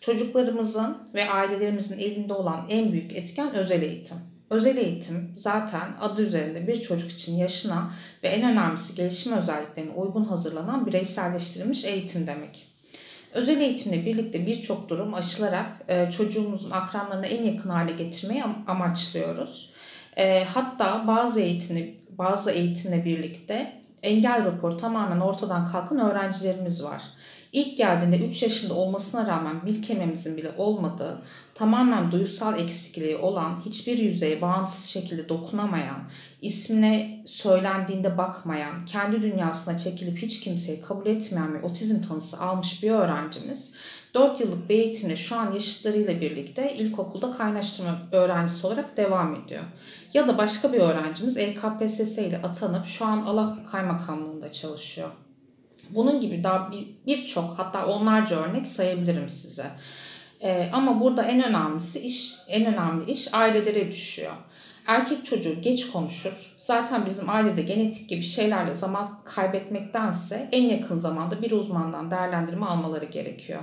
Çocuklarımızın 0.00 0.99
ve 1.14 1.30
ailelerimizin 1.30 1.99
elinde 1.99 2.33
olan 2.33 2.66
en 2.68 2.92
büyük 2.92 3.12
etken 3.16 3.54
özel 3.54 3.83
eğitim. 3.83 4.16
Özel 4.50 4.76
eğitim 4.76 5.33
zaten 5.37 5.88
adı 6.00 6.23
üzerinde 6.23 6.66
bir 6.66 6.83
çocuk 6.83 7.11
için 7.11 7.37
yaşına 7.37 7.90
ve 8.23 8.28
en 8.28 8.50
önemlisi 8.50 8.94
gelişim 8.94 9.33
özelliklerine 9.33 9.92
uygun 9.92 10.25
hazırlanan 10.25 10.87
bireyselleştirilmiş 10.87 11.85
eğitim 11.85 12.26
demek. 12.26 12.66
Özel 13.33 13.61
eğitimle 13.61 14.06
birlikte 14.06 14.47
birçok 14.47 14.88
durum 14.88 15.14
aşılarak 15.14 15.66
e, 15.88 16.11
çocuğumuzun 16.11 16.71
akranlarına 16.71 17.26
en 17.26 17.44
yakın 17.44 17.71
hale 17.71 17.92
getirmeyi 17.92 18.44
amaçlıyoruz. 18.66 19.74
E, 20.16 20.44
hatta 20.44 21.06
bazı 21.06 21.40
eğitimle, 21.40 21.94
bazı 22.18 22.50
eğitimle 22.50 23.04
birlikte 23.04 23.73
engel 24.02 24.44
raporu 24.44 24.76
tamamen 24.76 25.21
ortadan 25.21 25.73
kalkan 25.73 25.99
öğrencilerimiz 25.99 26.85
var. 26.85 27.02
İlk 27.52 27.76
geldiğinde 27.78 28.18
3 28.18 28.42
yaşında 28.42 28.75
olmasına 28.75 29.26
rağmen 29.26 29.66
bil 29.66 29.83
kememizin 29.83 30.37
bile 30.37 30.50
olmadığı, 30.56 31.23
tamamen 31.54 32.12
duysal 32.12 32.59
eksikliği 32.59 33.16
olan, 33.16 33.61
hiçbir 33.66 33.99
yüzeye 33.99 34.40
bağımsız 34.40 34.85
şekilde 34.85 35.28
dokunamayan, 35.28 36.09
ismine 36.42 37.23
söylendiğinde 37.26 38.18
bakmayan, 38.18 38.85
kendi 38.85 39.23
dünyasına 39.23 39.78
çekilip 39.78 40.18
hiç 40.18 40.40
kimseyi 40.40 40.80
kabul 40.80 41.06
etmeyen 41.06 41.54
ve 41.54 41.62
otizm 41.62 42.02
tanısı 42.09 42.40
almış 42.40 42.83
bir 42.83 42.90
öğrencimiz 42.90 43.75
4 44.14 44.40
yıllık 44.40 44.68
bir 44.68 44.75
eğitimle 44.75 45.16
şu 45.16 45.37
an 45.37 45.52
yaşıtlarıyla 45.52 46.21
birlikte 46.21 46.75
ilkokulda 46.75 47.33
kaynaştırma 47.33 47.99
öğrencisi 48.12 48.66
olarak 48.66 48.97
devam 48.97 49.35
ediyor. 49.35 49.62
Ya 50.14 50.28
da 50.28 50.38
başka 50.38 50.73
bir 50.73 50.78
öğrencimiz 50.78 51.38
LKPSS 51.38 52.18
ile 52.18 52.40
atanıp 52.42 52.87
şu 52.87 53.04
an 53.04 53.23
Allah 53.26 53.56
Kaymakamlığında 53.73 54.52
çalışıyor. 54.52 55.11
Bunun 55.90 56.21
gibi 56.21 56.44
daha 56.44 56.73
birçok 57.06 57.52
bir 57.52 57.56
hatta 57.56 57.87
onlarca 57.87 58.37
örnek 58.37 58.66
sayabilirim 58.66 59.28
size. 59.28 59.66
Ee, 60.42 60.71
ama 60.73 61.00
burada 61.00 61.23
en 61.23 61.44
önemlisi 61.44 62.00
iş, 62.00 62.35
en 62.49 62.66
önemli 62.66 63.11
iş 63.11 63.35
ailelere 63.35 63.92
düşüyor. 63.92 64.33
Erkek 64.86 65.24
çocuğu 65.24 65.60
geç 65.60 65.90
konuşur. 65.90 66.54
Zaten 66.58 67.06
bizim 67.06 67.30
ailede 67.30 67.62
genetik 67.62 68.08
gibi 68.08 68.22
şeylerle 68.22 68.74
zaman 68.74 69.20
kaybetmektense 69.24 70.48
en 70.52 70.62
yakın 70.62 70.96
zamanda 70.96 71.42
bir 71.42 71.50
uzmandan 71.50 72.10
değerlendirme 72.10 72.66
almaları 72.66 73.04
gerekiyor. 73.04 73.62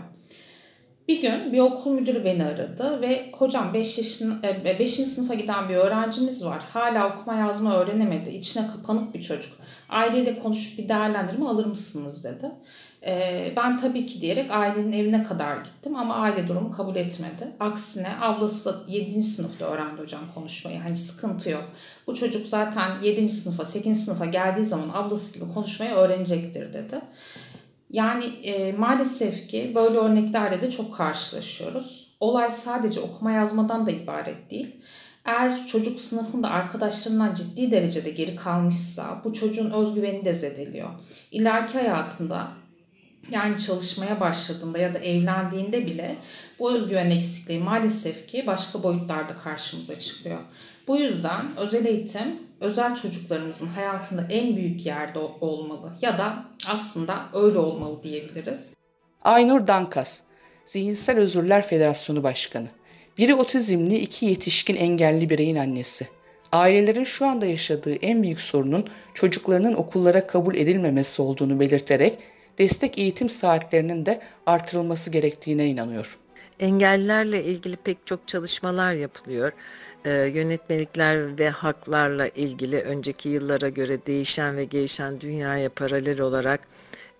Bir 1.07 1.21
gün 1.21 1.53
bir 1.53 1.59
okul 1.59 1.91
müdürü 1.91 2.25
beni 2.25 2.45
aradı 2.45 3.01
ve 3.01 3.31
hocam 3.31 3.73
5 3.73 3.97
yaşın 3.97 4.43
5. 4.43 4.93
sınıfa 4.93 5.33
giden 5.33 5.69
bir 5.69 5.75
öğrencimiz 5.75 6.45
var. 6.45 6.61
Hala 6.73 7.15
okuma 7.15 7.35
yazma 7.35 7.75
öğrenemedi. 7.75 8.29
İçine 8.29 8.67
kapanık 8.67 9.13
bir 9.13 9.21
çocuk. 9.21 9.53
Aileyle 9.89 10.39
konuşup 10.39 10.79
bir 10.79 10.89
değerlendirme 10.89 11.45
alır 11.45 11.65
mısınız 11.65 12.23
dedi. 12.23 12.51
Ee, 13.05 13.53
ben 13.55 13.77
tabii 13.77 14.05
ki 14.05 14.22
diyerek 14.22 14.51
ailenin 14.51 14.91
evine 14.91 15.24
kadar 15.24 15.58
gittim 15.58 15.96
ama 15.96 16.15
aile 16.15 16.48
durumu 16.48 16.72
kabul 16.72 16.96
etmedi. 16.96 17.48
Aksine 17.60 18.10
ablası 18.22 18.65
da 18.65 18.91
7. 18.91 19.24
sınıfta 19.24 19.65
öğrendi 19.65 20.01
hocam 20.01 20.22
konuşmayı. 20.36 20.79
Hani 20.79 20.96
sıkıntı 20.96 21.50
yok. 21.50 21.63
Bu 22.08 22.15
çocuk 22.15 22.48
zaten 22.48 23.01
7. 23.01 23.29
sınıfa 23.29 23.65
8. 23.65 24.05
sınıfa 24.05 24.25
geldiği 24.25 24.65
zaman 24.65 24.89
ablası 24.93 25.34
gibi 25.34 25.53
konuşmayı 25.53 25.91
öğrenecektir 25.91 26.74
dedi. 26.74 27.01
Yani 27.89 28.25
e, 28.25 28.72
maalesef 28.74 29.48
ki 29.48 29.72
böyle 29.75 29.98
örneklerle 29.98 30.62
de 30.62 30.72
çok 30.72 30.96
karşılaşıyoruz. 30.98 32.15
Olay 32.20 32.51
sadece 32.51 33.00
okuma 33.00 33.31
yazmadan 33.31 33.86
da 33.86 33.91
ibaret 33.91 34.51
değil. 34.51 34.75
Eğer 35.25 35.65
çocuk 35.67 36.01
sınıfında 36.01 36.50
arkadaşlarından 36.50 37.34
ciddi 37.34 37.72
derecede 37.72 38.10
geri 38.10 38.36
kalmışsa 38.36 39.22
bu 39.24 39.34
çocuğun 39.34 39.72
özgüveni 39.72 40.25
de 40.25 40.34
zedeliyor. 40.34 40.89
İleriki 41.31 41.74
hayatında 41.77 42.48
yani 43.29 43.57
çalışmaya 43.57 44.19
başladığında 44.19 44.77
ya 44.77 44.93
da 44.93 44.99
evlendiğinde 44.99 45.85
bile 45.85 46.15
bu 46.59 46.73
özgüven 46.73 47.09
eksikliği 47.09 47.59
maalesef 47.59 48.27
ki 48.27 48.47
başka 48.47 48.83
boyutlarda 48.83 49.33
karşımıza 49.43 49.99
çıkıyor. 49.99 50.39
Bu 50.87 50.97
yüzden 50.97 51.45
özel 51.57 51.85
eğitim 51.85 52.39
özel 52.59 52.95
çocuklarımızın 52.95 53.67
hayatında 53.67 54.27
en 54.29 54.55
büyük 54.55 54.85
yerde 54.85 55.19
olmalı 55.19 55.91
ya 56.01 56.17
da 56.17 56.45
aslında 56.67 57.25
öyle 57.33 57.57
olmalı 57.57 58.03
diyebiliriz. 58.03 58.75
Aynur 59.23 59.67
Dankas, 59.67 60.21
Zihinsel 60.65 61.17
Özürler 61.17 61.65
Federasyonu 61.65 62.23
Başkanı. 62.23 62.67
Biri 63.17 63.35
otizmli, 63.35 63.97
iki 63.97 64.25
yetişkin 64.25 64.75
engelli 64.75 65.29
bireyin 65.29 65.55
annesi. 65.55 66.07
Ailelerin 66.51 67.03
şu 67.03 67.25
anda 67.25 67.45
yaşadığı 67.45 67.93
en 67.95 68.23
büyük 68.23 68.41
sorunun 68.41 68.87
çocuklarının 69.13 69.73
okullara 69.73 70.27
kabul 70.27 70.55
edilmemesi 70.55 71.21
olduğunu 71.21 71.59
belirterek 71.59 72.17
destek 72.58 72.98
eğitim 72.98 73.29
saatlerinin 73.29 74.05
de 74.05 74.22
artırılması 74.46 75.12
gerektiğine 75.12 75.67
inanıyor. 75.67 76.17
Engellilerle 76.60 77.43
ilgili 77.43 77.75
pek 77.75 78.08
çok 78.08 78.27
çalışmalar 78.27 78.93
yapılıyor. 78.93 79.51
Ee, 80.05 80.12
yönetmelikler 80.12 81.38
ve 81.39 81.50
haklarla 81.50 82.27
ilgili 82.27 82.81
önceki 82.81 83.29
yıllara 83.29 83.70
göre 83.70 84.05
değişen 84.05 84.58
ve 84.58 84.65
gelişen 84.65 85.22
dünyaya 85.22 85.70
paralel 85.70 86.22
olarak 86.22 86.67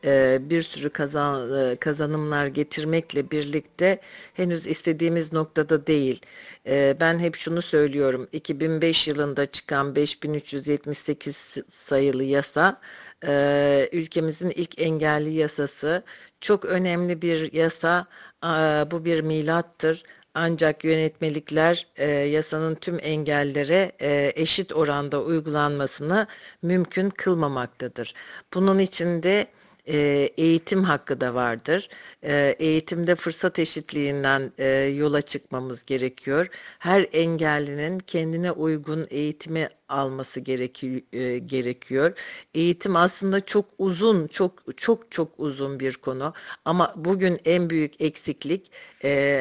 e, 0.06 0.40
bir 0.42 0.64
sürü 0.64 0.90
kazan, 0.90 1.54
e, 1.72 1.76
kazanımlar 1.76 2.48
getirmekle 2.48 3.32
birlikte 3.32 4.00
henüz 4.34 4.68
istediğimiz 4.68 5.34
noktada 5.34 5.88
değil. 5.88 6.22
E, 6.68 6.98
ben 7.00 7.20
hep 7.20 7.36
şunu 7.36 7.62
söylüyorum. 7.62 8.28
2005 8.32 9.08
yılında 9.08 9.46
çıkan 9.46 9.96
5378 9.96 11.56
sayılı 11.88 12.24
yasa 12.24 12.82
e, 13.26 13.90
ülkemizin 13.92 14.50
ilk 14.50 14.80
engelli 14.82 15.34
yasası. 15.34 16.04
Çok 16.42 16.66
önemli 16.66 17.22
bir 17.22 17.54
yasa. 17.54 18.08
E, 18.44 18.48
bu 18.92 19.06
bir 19.06 19.22
milattır. 19.22 20.04
Ancak 20.34 20.84
yönetmelikler 20.84 21.88
e, 21.96 22.10
yasanın 22.10 22.76
tüm 22.76 23.00
engellere 23.02 23.92
e, 24.02 24.34
eşit 24.36 24.74
oranda 24.74 25.24
uygulanmasını 25.24 26.28
mümkün 26.62 27.10
kılmamaktadır. 27.10 28.14
Bunun 28.54 28.80
için 28.80 29.24
de 29.24 29.48
e, 29.88 29.98
eğitim 30.38 30.84
hakkı 30.84 31.22
da 31.22 31.34
vardır. 31.36 31.90
E, 32.24 32.56
eğitimde 32.60 33.16
fırsat 33.16 33.60
eşitliğinden 33.60 34.52
e, 34.58 34.68
yola 34.70 35.22
çıkmamız 35.22 35.86
gerekiyor. 35.86 36.48
Her 36.80 37.08
engellinin 37.14 38.00
kendine 38.00 38.52
uygun 38.52 39.08
eğitimi 39.10 39.70
alması 39.90 40.40
gerekiyor. 40.40 42.14
Eğitim 42.54 42.96
aslında 42.96 43.46
çok 43.46 43.66
uzun, 43.78 44.28
çok 44.28 44.78
çok 44.78 45.12
çok 45.12 45.40
uzun 45.40 45.80
bir 45.80 45.94
konu. 45.94 46.34
Ama 46.66 46.94
bugün 46.98 47.40
en 47.46 47.70
büyük 47.70 48.02
eksiklik 48.02 48.72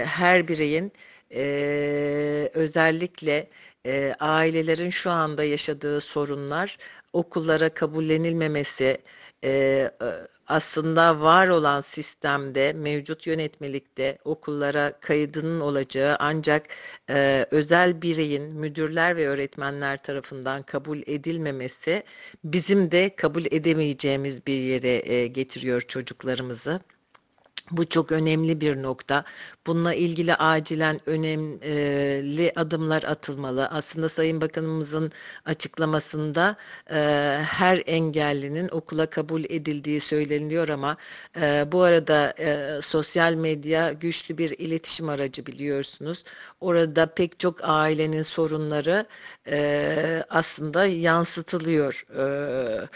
her 0.05 0.49
bireyin 0.49 0.93
özellikle 2.55 3.51
ailelerin 4.21 4.91
şu 4.91 5.11
anda 5.11 5.45
yaşadığı 5.45 6.01
sorunlar 6.01 6.79
okullara 7.13 7.69
kabullenilmemesi, 7.75 8.99
e, 9.45 9.91
aslında 10.51 11.21
var 11.21 11.49
olan 11.49 11.81
sistemde, 11.81 12.73
mevcut 12.73 13.27
yönetmelikte 13.27 14.19
okullara 14.25 15.01
kaydının 15.01 15.61
olacağı 15.61 16.17
ancak 16.21 16.69
e, 17.11 17.47
özel 17.51 18.03
bireyin 18.03 18.43
müdürler 18.55 19.17
ve 19.17 19.29
öğretmenler 19.29 20.03
tarafından 20.03 20.63
kabul 20.63 20.99
edilmemesi 21.07 22.03
bizim 22.45 22.91
de 22.91 23.17
kabul 23.17 23.45
edemeyeceğimiz 23.51 24.47
bir 24.47 24.61
yere 24.61 25.13
e, 25.13 25.27
getiriyor 25.27 25.81
çocuklarımızı. 25.81 26.81
Bu 27.71 27.89
çok 27.89 28.13
önemli 28.13 28.61
bir 28.61 28.83
nokta. 28.83 29.25
Bununla 29.67 29.95
ilgili 29.95 30.35
acilen 30.35 31.01
önemli 31.07 32.53
adımlar 32.57 33.03
atılmalı. 33.03 33.67
Aslında 33.69 34.09
Sayın 34.09 34.41
Bakanımızın 34.41 35.13
açıklamasında 35.45 36.57
e, 36.91 36.97
her 37.47 37.83
engellinin 37.87 38.69
okula 38.69 39.07
kabul 39.11 39.45
edildiği 39.45 40.01
söyleniyor 40.01 40.69
ama 40.69 40.97
e, 41.41 41.73
bu 41.73 41.83
arada 41.83 42.35
e, 42.39 42.81
sosyal 42.83 43.35
medya 43.35 43.93
güçlü 43.93 44.39
bir 44.39 44.51
iletişim 44.59 45.09
aracı 45.09 45.47
biliyorsunuz. 45.47 46.25
Orada 46.61 47.07
pek 47.15 47.39
çok 47.39 47.59
ailenin 47.63 48.23
sorunları 48.23 49.07
aslında 50.31 50.87
yansıtılıyor. 50.87 52.05
E, 52.17 52.89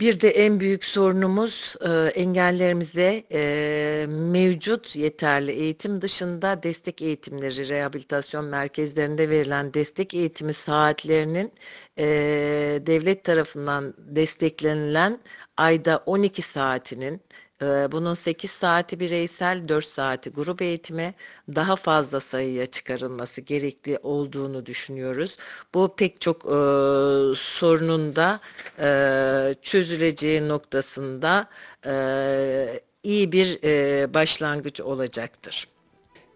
bir 0.00 0.20
de 0.20 0.30
en 0.30 0.60
büyük 0.60 0.84
sorunumuz 0.84 1.74
e, 1.80 1.88
engellerimizde 2.20 3.24
e, 3.32 4.06
mevcut 4.06 4.96
yeterli 4.96 5.50
eğitim 5.50 6.02
dışında 6.02 6.62
destek 6.62 7.02
eğitimleri, 7.02 7.68
rehabilitasyon 7.68 8.44
merkezlerinde 8.44 9.30
verilen 9.30 9.74
destek 9.74 10.14
eğitimi 10.14 10.54
saatlerinin 10.54 11.52
e, 11.98 12.04
devlet 12.86 13.24
tarafından 13.24 13.94
desteklenilen 13.98 15.20
ayda 15.56 16.02
12 16.06 16.42
saatinin 16.42 17.20
bunun 17.60 18.14
8 18.14 18.50
saati 18.50 19.00
bireysel, 19.00 19.68
4 19.68 19.84
saati 19.84 20.30
grup 20.30 20.62
eğitime 20.62 21.14
daha 21.48 21.76
fazla 21.76 22.20
sayıya 22.20 22.66
çıkarılması 22.66 23.40
gerekli 23.40 23.98
olduğunu 24.02 24.66
düşünüyoruz. 24.66 25.36
Bu 25.74 25.94
pek 25.96 26.20
çok 26.20 26.44
e, 26.44 26.58
sorunun 27.36 28.16
da 28.16 28.40
e, 28.78 29.54
çözüleceği 29.62 30.48
noktasında 30.48 31.48
e, 31.86 32.80
iyi 33.02 33.32
bir 33.32 33.58
e, 33.64 34.14
başlangıç 34.14 34.80
olacaktır. 34.80 35.68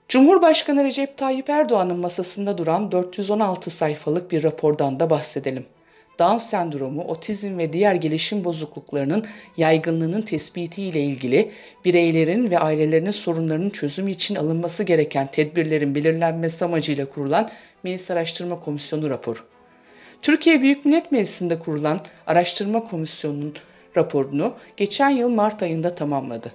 Cumhurbaşkanı 0.08 0.84
Recep 0.84 1.18
Tayyip 1.18 1.50
Erdoğan'ın 1.50 1.98
masasında 1.98 2.58
duran 2.58 2.92
416 2.92 3.70
sayfalık 3.70 4.30
bir 4.30 4.42
rapordan 4.42 5.00
da 5.00 5.10
bahsedelim. 5.10 5.66
Down 6.18 6.36
sendromu, 6.36 7.02
otizm 7.02 7.58
ve 7.58 7.72
diğer 7.72 7.94
gelişim 7.94 8.44
bozukluklarının 8.44 9.26
yaygınlığının 9.56 10.22
tespiti 10.22 10.82
ile 10.82 11.00
ilgili 11.00 11.50
bireylerin 11.84 12.50
ve 12.50 12.58
ailelerinin 12.58 13.10
sorunlarının 13.10 13.70
çözümü 13.70 14.10
için 14.10 14.34
alınması 14.34 14.84
gereken 14.84 15.26
tedbirlerin 15.26 15.94
belirlenmesi 15.94 16.64
amacıyla 16.64 17.08
kurulan 17.08 17.50
Meclis 17.82 18.10
Araştırma 18.10 18.60
Komisyonu 18.60 19.10
raporu. 19.10 19.38
Türkiye 20.22 20.62
Büyük 20.62 20.84
Millet 20.84 21.12
Meclisi'nde 21.12 21.58
kurulan 21.58 22.00
Araştırma 22.26 22.84
Komisyonu'nun 22.84 23.54
raporunu 23.96 24.54
geçen 24.76 25.10
yıl 25.10 25.28
Mart 25.28 25.62
ayında 25.62 25.94
tamamladı. 25.94 26.52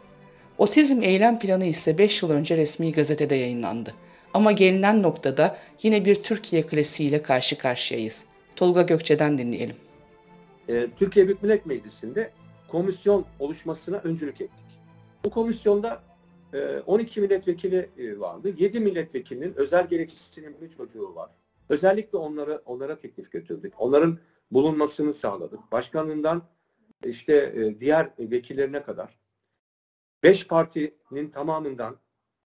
Otizm 0.57 1.03
eylem 1.03 1.39
planı 1.39 1.65
ise 1.65 1.97
5 1.97 2.23
yıl 2.23 2.29
önce 2.29 2.57
resmi 2.57 2.91
gazetede 2.91 3.35
yayınlandı. 3.35 3.93
Ama 4.33 4.51
gelinen 4.51 5.03
noktada 5.03 5.57
yine 5.83 6.05
bir 6.05 6.15
Türkiye 6.15 6.61
klasiğiyle 6.61 7.21
karşı 7.21 7.57
karşıyayız. 7.57 8.23
Tolga 8.59 8.81
Gökçe'den 8.81 9.37
dinleyelim. 9.37 9.75
Ee, 10.69 10.87
Türkiye 10.95 11.27
Büyük 11.27 11.43
Millet 11.43 11.65
Meclisi'nde 11.65 12.31
komisyon 12.67 13.25
oluşmasına 13.39 13.97
öncülük 13.97 14.41
ettik. 14.41 14.65
Bu 15.25 15.29
komisyonda 15.29 16.03
12 16.85 17.19
e, 17.19 17.23
milletvekili 17.23 17.89
e, 17.97 18.19
vardı. 18.19 18.53
7 18.57 18.79
milletvekilinin 18.79 19.53
özel 19.53 19.87
gereksinimli 19.87 20.69
çocuğu 20.69 21.15
var. 21.15 21.29
Özellikle 21.69 22.17
onlara 22.17 22.61
onlara 22.65 22.99
teklif 22.99 23.31
götürdük. 23.31 23.73
Onların 23.77 24.19
bulunmasını 24.51 25.13
sağladık. 25.13 25.59
Başkanından 25.71 26.41
işte 27.05 27.53
e, 27.55 27.79
diğer 27.79 28.11
vekillerine 28.19 28.83
kadar. 28.83 29.19
Beş 30.23 30.47
partinin 30.47 31.29
tamamından 31.29 31.97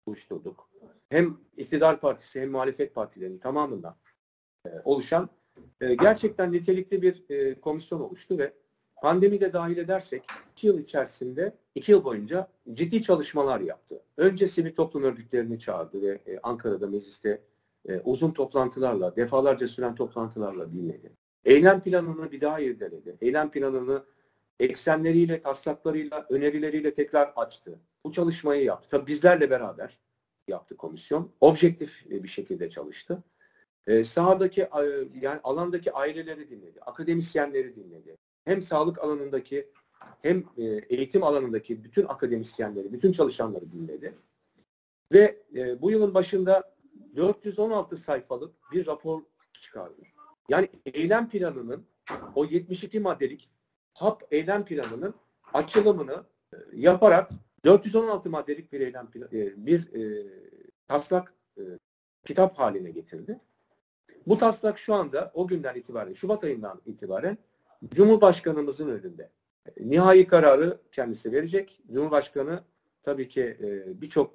oluşturduk. 0.06 0.70
Hem 1.10 1.38
iktidar 1.58 2.02
partisi 2.02 2.42
hem 2.42 2.52
muhalefet 2.52 2.96
partilerinin 2.96 3.40
tamamından 3.40 3.96
oluşan 4.84 5.30
e, 5.82 5.96
gerçekten 5.96 6.52
nitelikli 6.52 7.02
bir 7.02 7.24
e, 7.30 7.60
komisyon 7.60 8.00
oluştu 8.00 8.38
ve 8.38 8.54
pandemi 9.02 9.42
de 9.42 9.54
dahil 9.54 9.78
edersek 9.78 10.24
iki 10.52 10.68
yıl 10.68 10.80
içerisinde, 10.80 11.56
iki 11.76 11.92
yıl 11.92 12.04
boyunca 12.04 12.48
ciddi 12.74 13.04
çalışmalar 13.04 13.60
yaptı. 13.60 14.02
Önce 14.18 14.48
sivil 14.48 14.76
toplum 14.76 15.04
örgütlerini 15.04 15.60
çağırdı 15.60 16.02
ve 16.02 16.22
e, 16.28 16.40
Ankara'da 16.44 16.88
mecliste 16.88 17.42
e, 17.90 18.00
uzun 18.00 18.32
toplantılarla, 18.32 19.16
defalarca 19.16 19.68
süren 19.68 19.96
toplantılarla 19.96 20.72
dinledi. 20.72 21.12
Eylem 21.46 21.82
planını 21.82 22.32
bir 22.32 22.42
daha 22.42 22.60
irdeledi. 22.60 23.18
Eylem 23.22 23.52
planını 23.52 24.04
eksenleriyle, 24.60 25.42
taslaklarıyla, 25.42 26.26
önerileriyle 26.30 26.94
tekrar 26.94 27.34
açtı. 27.36 27.80
Bu 28.06 28.12
çalışmayı 28.12 28.64
yaptı. 28.64 28.90
Tabii 28.90 29.08
bizlerle 29.08 29.50
beraber 29.50 30.00
yaptı 30.48 30.78
komisyon. 30.78 31.32
Objektif 31.42 32.06
bir 32.10 32.28
şekilde 32.28 32.70
çalıştı. 32.70 33.24
Ee, 33.88 34.06
sahadaki 34.06 34.68
yani 35.22 35.40
alandaki 35.44 35.94
aileleri 35.94 36.50
dinledi, 36.50 36.82
akademisyenleri 36.82 37.76
dinledi. 37.76 38.18
Hem 38.46 38.64
sağlık 38.64 39.00
alanındaki 39.00 39.72
hem 40.22 40.44
e, 40.58 40.64
eğitim 40.66 41.24
alanındaki 41.24 41.84
bütün 41.84 42.06
akademisyenleri, 42.06 42.94
bütün 42.94 43.12
çalışanları 43.12 43.72
dinledi. 43.72 44.16
Ve 45.12 45.44
e, 45.56 45.82
bu 45.82 45.92
yılın 45.92 46.14
başında 46.14 46.76
416 47.16 47.98
sayfalık 47.98 48.56
bir 48.72 48.88
rapor 48.88 49.22
çıkardı. 49.62 50.02
Yani 50.50 50.70
eylem 50.86 51.30
planının 51.30 51.86
o 52.36 52.46
72 52.46 53.00
maddelik 53.00 53.50
HAP 53.94 54.24
eylem 54.32 54.66
planının 54.66 55.14
açılımını 55.54 56.24
e, 56.54 56.58
yaparak 56.74 57.32
416 57.66 58.30
maddelik 58.30 58.72
bir 58.72 58.80
eylem 58.80 59.10
e, 59.34 59.66
bir 59.66 59.94
e, 59.94 60.28
taslak 60.88 61.34
e, 61.58 61.62
kitap 62.26 62.60
haline 62.60 62.92
getirdi. 62.92 63.40
Bu 64.28 64.38
taslak 64.38 64.80
şu 64.80 64.94
anda 64.94 65.32
o 65.34 65.48
günden 65.48 65.76
itibaren, 65.76 66.14
Şubat 66.14 66.44
ayından 66.44 66.82
itibaren 66.86 67.38
Cumhurbaşkanımızın 67.90 68.88
önünde. 68.88 69.30
Nihai 69.80 70.28
kararı 70.28 70.78
kendisi 70.92 71.32
verecek. 71.32 71.82
Cumhurbaşkanı 71.94 72.64
tabii 73.04 73.30
ki 73.30 73.42
e, 73.42 74.02
birçok 74.02 74.34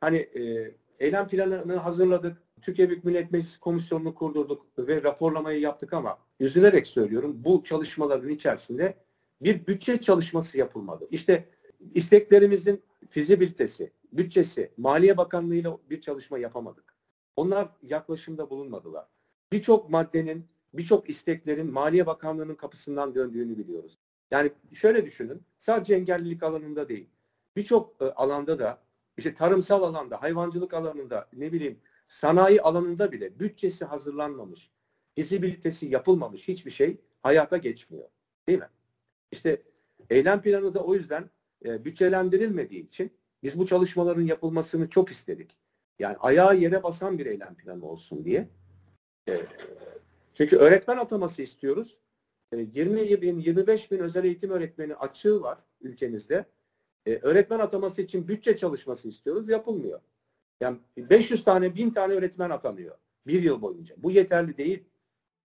hani 0.00 0.16
e, 0.16 0.74
eylem 0.98 1.28
planını 1.28 1.76
hazırladık. 1.76 2.42
Türkiye 2.62 2.88
Büyük 2.88 3.04
Millet 3.04 3.32
Meclisi 3.32 3.60
komisyonunu 3.60 4.14
kurdurduk 4.14 4.66
ve 4.78 5.02
raporlamayı 5.02 5.60
yaptık 5.60 5.92
ama 5.92 6.18
üzülerek 6.40 6.86
söylüyorum 6.86 7.36
bu 7.44 7.64
çalışmaların 7.64 8.28
içerisinde 8.28 8.94
bir 9.40 9.66
bütçe 9.66 10.00
çalışması 10.00 10.58
yapılmadı. 10.58 11.08
İşte 11.10 11.48
isteklerimizin 11.94 12.82
fizibilitesi, 13.10 13.92
bütçesi, 14.12 14.72
Maliye 14.76 15.16
Bakanlığı 15.16 15.54
ile 15.54 15.68
bir 15.90 16.00
çalışma 16.00 16.38
yapamadık. 16.38 16.96
Onlar 17.36 17.68
yaklaşımda 17.82 18.50
bulunmadılar. 18.50 19.06
Birçok 19.52 19.90
maddenin, 19.90 20.46
birçok 20.74 21.10
isteklerin 21.10 21.72
Maliye 21.72 22.06
Bakanlığı'nın 22.06 22.54
kapısından 22.54 23.14
döndüğünü 23.14 23.58
biliyoruz. 23.58 23.98
Yani 24.30 24.50
şöyle 24.72 25.06
düşünün, 25.06 25.42
sadece 25.58 25.94
engellilik 25.94 26.42
alanında 26.42 26.88
değil, 26.88 27.08
birçok 27.56 28.02
e, 28.02 28.04
alanda 28.04 28.58
da, 28.58 28.82
işte 29.16 29.34
tarımsal 29.34 29.82
alanda, 29.82 30.22
hayvancılık 30.22 30.74
alanında, 30.74 31.28
ne 31.32 31.52
bileyim, 31.52 31.78
sanayi 32.08 32.62
alanında 32.62 33.12
bile 33.12 33.38
bütçesi 33.38 33.84
hazırlanmamış, 33.84 34.70
fizibilitesi 35.14 35.86
yapılmamış 35.86 36.48
hiçbir 36.48 36.70
şey 36.70 37.00
hayata 37.22 37.56
geçmiyor. 37.56 38.08
Değil 38.48 38.58
mi? 38.58 38.68
İşte 39.32 39.62
eylem 40.10 40.42
planı 40.42 40.74
da 40.74 40.84
o 40.84 40.94
yüzden 40.94 41.30
e, 41.64 41.84
bütçelendirilmediği 41.84 42.86
için 42.86 43.12
biz 43.42 43.58
bu 43.58 43.66
çalışmaların 43.66 44.22
yapılmasını 44.22 44.90
çok 44.90 45.10
istedik. 45.10 45.58
Yani 45.98 46.16
ayağı 46.16 46.56
yere 46.56 46.82
basan 46.82 47.18
bir 47.18 47.26
eylem 47.26 47.54
planı 47.54 47.86
olsun 47.86 48.24
diye. 48.24 48.48
E, 49.28 49.46
çünkü 50.34 50.56
öğretmen 50.56 50.96
ataması 50.96 51.42
istiyoruz. 51.42 51.98
E, 52.52 52.56
20 52.56 53.22
bin, 53.22 53.38
25 53.38 53.90
bin 53.90 53.98
özel 53.98 54.24
eğitim 54.24 54.50
öğretmeni 54.50 54.94
açığı 54.94 55.42
var 55.42 55.58
ülkemizde. 55.80 56.44
E, 57.06 57.18
öğretmen 57.22 57.58
ataması 57.58 58.02
için 58.02 58.28
bütçe 58.28 58.56
çalışması 58.56 59.08
istiyoruz. 59.08 59.48
Yapılmıyor. 59.48 60.00
Yani 60.60 60.78
500 60.96 61.44
tane, 61.44 61.74
1000 61.74 61.90
tane 61.90 62.14
öğretmen 62.14 62.50
atanıyor 62.50 62.98
bir 63.28 63.42
yıl 63.42 63.62
boyunca. 63.62 63.94
Bu 63.98 64.10
yeterli 64.10 64.56
değil. 64.56 64.84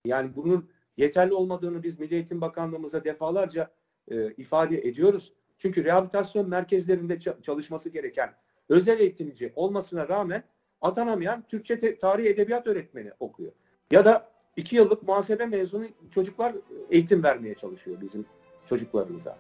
Yani 0.06 0.36
bunun 0.36 0.70
yeterli 0.98 1.34
olmadığını 1.34 1.84
biz 1.84 2.00
Milli 2.00 2.14
Eğitim 2.14 2.42
Bakanlığımıza 2.42 3.04
defalarca 3.04 3.72
e, 4.12 4.34
ifade 4.34 4.78
ediyoruz. 4.78 5.34
Çünkü 5.58 5.84
rehabilitasyon 5.84 6.50
merkezlerinde 6.50 7.20
çalışması 7.20 7.90
gereken 7.90 8.34
özel 8.70 9.00
eğitimci 9.00 9.54
olmasına 9.56 10.08
rağmen 10.08 10.44
atanamayan 10.82 11.44
Türkçe 11.48 11.98
tarih 11.98 12.26
edebiyat 12.26 12.68
öğretmeni 12.68 13.12
okuyor. 13.20 13.52
Ya 13.94 14.06
da 14.06 14.26
iki 14.58 14.76
yıllık 14.76 15.04
muhasebe 15.04 15.46
mezunu 15.46 15.86
çocuklar 16.12 16.54
eğitim 16.90 17.24
vermeye 17.24 17.56
çalışıyor 17.56 17.98
bizim 18.02 18.26
çocuklarımıza. 18.70 19.38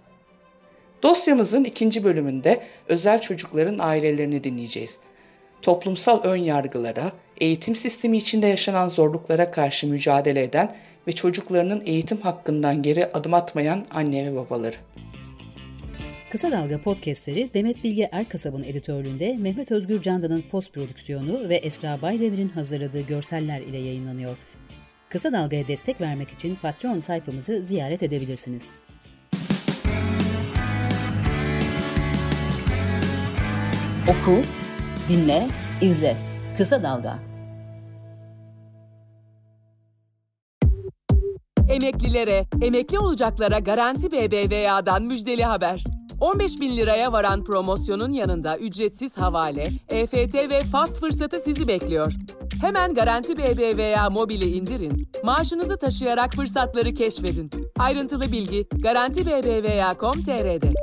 Dosyamızın 1.04 1.64
ikinci 1.64 2.04
bölümünde 2.04 2.64
özel 2.88 3.22
çocukların 3.22 3.80
ailelerini 3.80 4.44
dinleyeceğiz. 4.44 5.00
Toplumsal 5.62 6.24
ön 6.24 6.36
yargılara, 6.36 7.12
eğitim 7.38 7.76
sistemi 7.76 8.18
içinde 8.18 8.48
yaşanan 8.48 8.88
zorluklara 8.88 9.52
karşı 9.52 9.88
mücadele 9.88 10.44
eden 10.44 10.76
ve 11.08 11.12
çocuklarının 11.12 11.84
eğitim 11.86 12.18
hakkından 12.18 12.82
geri 12.82 13.06
adım 13.06 13.34
atmayan 13.34 13.86
anne 13.92 14.32
ve 14.32 14.36
babaları. 14.36 14.76
Kısa 16.34 16.52
Dalga 16.52 16.82
podcastleri 16.82 17.50
Demet 17.54 17.84
Bilge 17.84 18.10
Erkasab'ın 18.12 18.64
editörlüğünde 18.64 19.38
Mehmet 19.38 19.72
Özgür 19.72 20.02
Candan'ın 20.02 20.42
post 20.52 20.74
prodüksiyonu 20.74 21.50
ve 21.50 21.56
Esra 21.56 22.02
Baydemir'in 22.02 22.50
hazırladığı 22.50 23.02
görseller 23.02 23.62
ile 23.62 23.78
yayınlanıyor. 23.78 24.38
Kısa 25.10 25.32
Dalga'ya 25.32 25.68
destek 25.68 26.02
vermek 26.02 26.30
için 26.30 26.56
Patreon 26.56 27.02
sayfamızı 27.02 27.64
ziyaret 27.64 28.04
edebilirsiniz. 28.04 28.64
Oku, 34.08 34.42
dinle, 35.10 35.48
izle. 35.82 36.18
Kısa 36.58 36.84
Dalga. 36.84 37.20
Emeklilere, 41.70 42.46
emekli 42.62 43.00
olacaklara 43.00 43.60
Garanti 43.60 44.12
BBVA'dan 44.12 45.04
müjdeli 45.04 45.44
haber. 45.44 45.84
15 46.20 46.60
bin 46.60 46.78
liraya 46.78 47.12
varan 47.12 47.44
promosyonun 47.44 48.12
yanında 48.12 48.58
ücretsiz 48.58 49.18
havale, 49.18 49.68
EFT 49.90 50.36
ve 50.36 50.64
fast 50.64 51.00
fırsatı 51.00 51.40
sizi 51.40 51.68
bekliyor. 51.68 52.14
Hemen 52.62 52.94
Garanti 52.94 53.38
BBVA 53.38 54.10
mobili 54.10 54.46
indirin, 54.46 55.08
maaşınızı 55.24 55.78
taşıyarak 55.78 56.34
fırsatları 56.34 56.94
keşfedin. 56.94 57.50
Ayrıntılı 57.80 58.32
bilgi 58.32 58.68
Garanti 58.84 59.26
BBVA.com.tr'de. 59.26 60.74